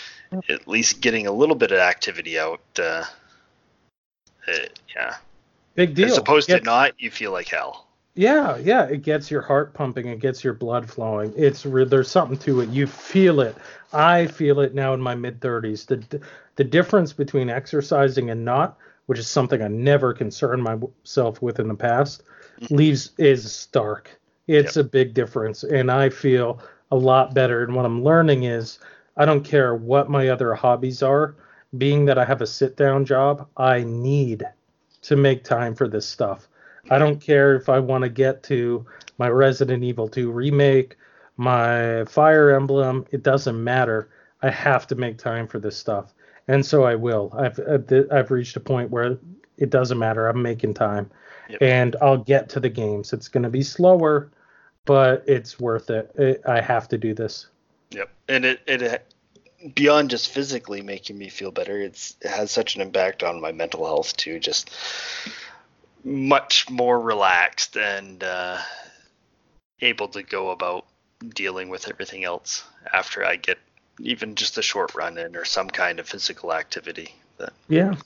[0.49, 2.61] At least getting a little bit of activity out.
[2.79, 3.05] Uh,
[4.49, 5.17] uh, yeah.
[5.75, 6.07] Big deal.
[6.07, 7.87] As opposed to not, you feel like hell.
[8.15, 8.85] Yeah, yeah.
[8.85, 10.09] It gets your heart pumping.
[10.09, 11.33] It gets your blood flowing.
[11.37, 12.69] It's there's something to it.
[12.71, 13.57] You feel it.
[13.93, 15.87] I feel it now in my mid 30s.
[15.87, 16.21] The
[16.57, 18.77] the difference between exercising and not,
[19.07, 22.25] which is something I never concerned myself with in the past,
[22.61, 22.75] mm-hmm.
[22.75, 24.19] leaves is stark
[24.49, 24.87] it's yep.
[24.87, 25.63] a big difference.
[25.63, 26.61] And I feel
[26.91, 27.63] a lot better.
[27.63, 28.81] And what I'm learning is
[29.17, 31.37] I don't care what my other hobbies are,
[31.77, 34.45] being that I have a sit down job, I need
[35.03, 36.49] to make time for this stuff.
[36.91, 38.87] I don't care if I want to get to
[39.19, 40.97] my Resident Evil 2 remake,
[41.37, 44.09] my Fire Emblem, it doesn't matter.
[44.43, 46.15] I have to make time for this stuff.
[46.47, 47.31] And so I will.
[47.37, 49.19] I've uh, I've reached a point where
[49.59, 50.29] it doesn't matter.
[50.29, 51.11] I'm making time.
[51.51, 51.63] Yep.
[51.63, 53.13] And I'll get to the games.
[53.13, 54.31] It's going to be slower
[54.89, 56.11] but it's worth it.
[56.15, 56.41] it.
[56.47, 57.49] I have to do this.
[57.91, 59.08] Yep, and it it
[59.75, 63.53] beyond just physically making me feel better, it's it has such an impact on my
[63.53, 64.39] mental health too.
[64.39, 64.71] Just
[66.05, 68.59] much more relaxed and uh,
[69.81, 70.87] able to go about
[71.35, 73.59] dealing with everything else after I get
[74.01, 77.15] even just a short run in or some kind of physical activity.
[77.39, 77.97] That, yeah.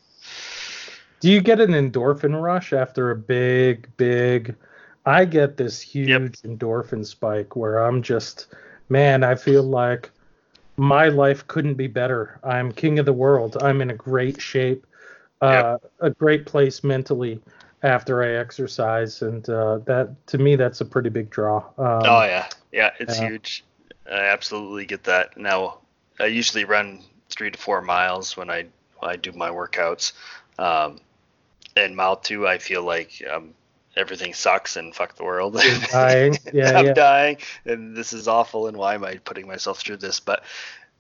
[1.20, 4.56] Do you get an endorphin rush after a big, big
[5.04, 6.22] I get this huge yep.
[6.44, 8.46] endorphin spike where I'm just,
[8.88, 10.10] man, I feel like
[10.76, 12.40] my life couldn't be better.
[12.42, 13.56] I'm king of the world.
[13.62, 14.86] I'm in a great shape,
[15.40, 15.92] uh, yep.
[16.00, 17.40] a great place mentally
[17.82, 21.58] after I exercise, and uh, that to me that's a pretty big draw.
[21.78, 23.64] Um, oh yeah, yeah, it's uh, huge.
[24.10, 25.36] I absolutely get that.
[25.36, 25.78] Now
[26.18, 28.66] I usually run three to four miles when I
[28.98, 30.12] when I do my workouts.
[30.58, 31.00] Um,
[31.76, 33.54] and mile two, I feel like I'm
[33.96, 35.60] everything sucks and fuck the world.
[35.92, 36.36] dying.
[36.52, 36.92] Yeah, I'm yeah.
[36.94, 40.20] dying and this is awful and why am I putting myself through this?
[40.20, 40.42] But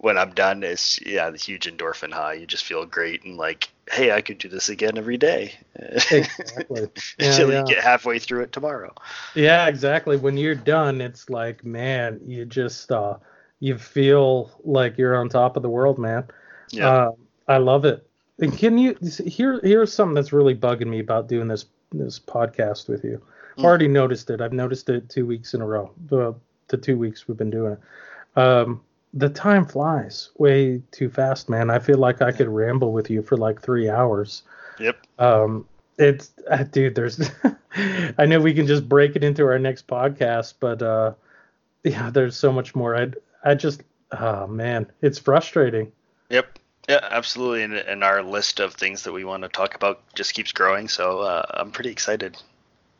[0.02, 2.34] when I'm done, it's yeah, the huge endorphin high.
[2.34, 5.54] You just feel great and like, hey, I could do this again every day.
[5.76, 6.88] Exactly.
[7.18, 7.60] Yeah, Until yeah.
[7.60, 8.94] you get halfway through it tomorrow.
[9.34, 10.16] Yeah, exactly.
[10.16, 13.18] When you're done, it's like, man, you just uh,
[13.60, 16.24] you feel like you're on top of the world, man.
[16.70, 16.88] Yeah.
[16.88, 17.10] Uh,
[17.46, 18.06] I love it.
[18.40, 19.60] And can you here?
[19.62, 21.66] Here's something that's really bugging me about doing this
[21.98, 23.20] this podcast with you.
[23.58, 23.64] Mm.
[23.64, 24.40] Already noticed it.
[24.40, 25.90] I've noticed it two weeks in a row.
[26.06, 26.34] The
[26.68, 28.38] the two weeks we've been doing it.
[28.38, 28.80] Um,
[29.14, 31.70] the time flies way too fast, man.
[31.70, 34.42] I feel like I could ramble with you for like three hours.
[34.78, 35.06] Yep.
[35.18, 35.66] Um,
[35.98, 36.94] it's uh, dude.
[36.94, 37.30] There's.
[38.18, 41.12] I know we can just break it into our next podcast, but uh,
[41.84, 42.96] yeah, there's so much more.
[42.96, 43.08] I
[43.44, 43.82] I just
[44.12, 45.92] oh man, it's frustrating.
[46.30, 46.58] Yep.
[46.92, 47.62] Yeah, absolutely.
[47.62, 50.88] And, and our list of things that we want to talk about just keeps growing.
[50.88, 52.36] So uh, I'm pretty excited.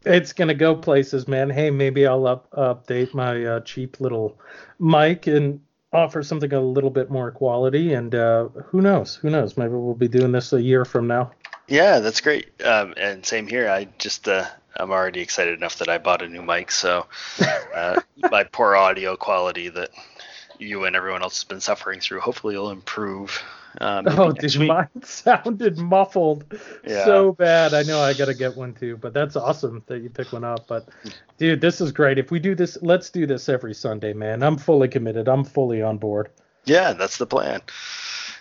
[0.06, 1.51] It's gonna go places, man.
[1.51, 4.40] Hey, maybe I'll up, update my uh, cheap little
[4.81, 5.60] mic and
[5.93, 7.93] offer something a little bit more quality.
[7.93, 9.14] And uh, who knows?
[9.16, 9.59] Who knows?
[9.59, 11.32] Maybe we'll be doing this a year from now.
[11.69, 12.62] Yeah, that's great.
[12.62, 13.69] Um, and same here.
[13.69, 16.70] I just uh, I'm already excited enough that I bought a new mic.
[16.70, 17.06] So
[17.74, 18.01] uh,
[18.31, 19.90] my poor audio quality that
[20.59, 23.43] you and everyone else has been suffering through hopefully will improve
[23.81, 24.69] Um, oh, dude, week.
[24.69, 26.44] mine sounded muffled
[26.86, 27.05] yeah.
[27.05, 27.74] so bad.
[27.74, 30.66] I know I gotta get one too, but that's awesome that you pick one up.
[30.66, 30.89] But
[31.39, 32.19] dude, this is great.
[32.19, 34.43] If we do this, let's do this every Sunday, man.
[34.43, 35.28] I'm fully committed.
[35.28, 36.31] I'm fully on board.
[36.65, 37.62] Yeah, that's the plan.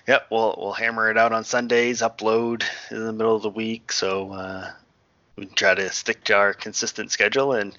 [0.07, 3.91] Yep, we'll we'll hammer it out on Sundays, upload in the middle of the week,
[3.91, 4.71] so uh,
[5.35, 7.53] we try to stick to our consistent schedule.
[7.53, 7.75] And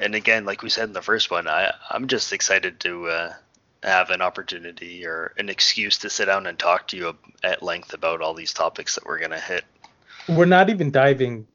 [0.00, 3.32] and again, like we said in the first one, I I'm just excited to uh,
[3.82, 7.94] have an opportunity or an excuse to sit down and talk to you at length
[7.94, 9.64] about all these topics that we're gonna hit.
[10.28, 11.46] We're not even diving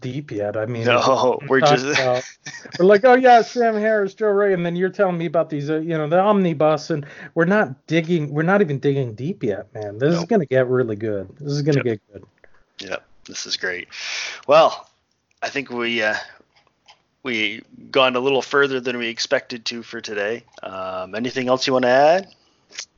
[0.00, 0.56] deep yet.
[0.56, 2.24] I mean, no, we're just about,
[2.78, 5.70] we're like, oh yeah, Sam Harris, Joe Ray, and then you're telling me about these,
[5.70, 9.72] uh, you know, the omnibus, and we're not digging, we're not even digging deep yet,
[9.74, 9.98] man.
[9.98, 10.22] This nope.
[10.22, 11.28] is gonna get really good.
[11.38, 11.84] This is gonna yep.
[11.84, 12.24] get good.
[12.88, 13.88] Yep, this is great.
[14.46, 14.88] Well,
[15.42, 16.14] I think we uh,
[17.26, 20.44] we gone a little further than we expected to for today.
[20.62, 22.34] Um, anything else you want to add?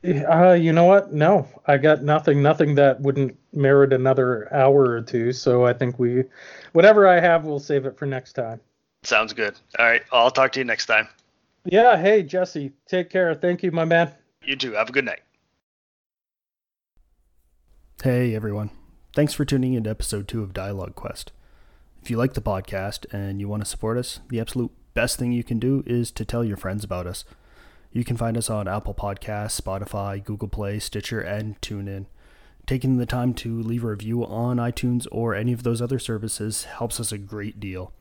[0.03, 1.11] Uh, you know what?
[1.11, 2.41] No, I got nothing.
[2.41, 5.33] Nothing that wouldn't merit another hour or two.
[5.33, 6.23] So I think we,
[6.71, 8.61] whatever I have, we'll save it for next time.
[9.03, 9.55] Sounds good.
[9.77, 11.07] All right, I'll talk to you next time.
[11.65, 11.97] Yeah.
[11.97, 12.71] Hey, Jesse.
[12.87, 13.33] Take care.
[13.35, 14.11] Thank you, my man.
[14.43, 14.73] You too.
[14.73, 15.21] Have a good night.
[18.03, 18.69] Hey, everyone.
[19.13, 21.31] Thanks for tuning in to episode two of Dialogue Quest.
[22.01, 25.31] If you like the podcast and you want to support us, the absolute best thing
[25.31, 27.25] you can do is to tell your friends about us.
[27.91, 32.05] You can find us on Apple Podcasts, Spotify, Google Play, Stitcher, and TuneIn.
[32.65, 36.65] Taking the time to leave a review on iTunes or any of those other services
[36.65, 37.91] helps us a great deal.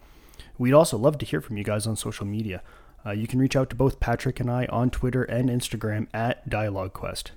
[0.58, 2.62] We'd also love to hear from you guys on social media.
[3.04, 6.48] Uh, you can reach out to both Patrick and I on Twitter and Instagram at
[6.50, 7.30] DialogueQuest.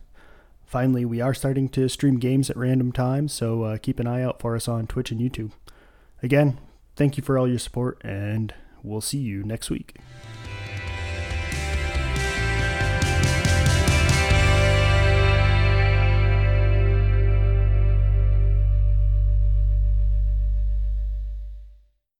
[0.65, 4.23] Finally, we are starting to stream games at random times, so uh, keep an eye
[4.23, 5.51] out for us on Twitch and YouTube.
[6.23, 6.59] Again,
[6.95, 8.53] thank you for all your support, and
[8.83, 9.97] we'll see you next week.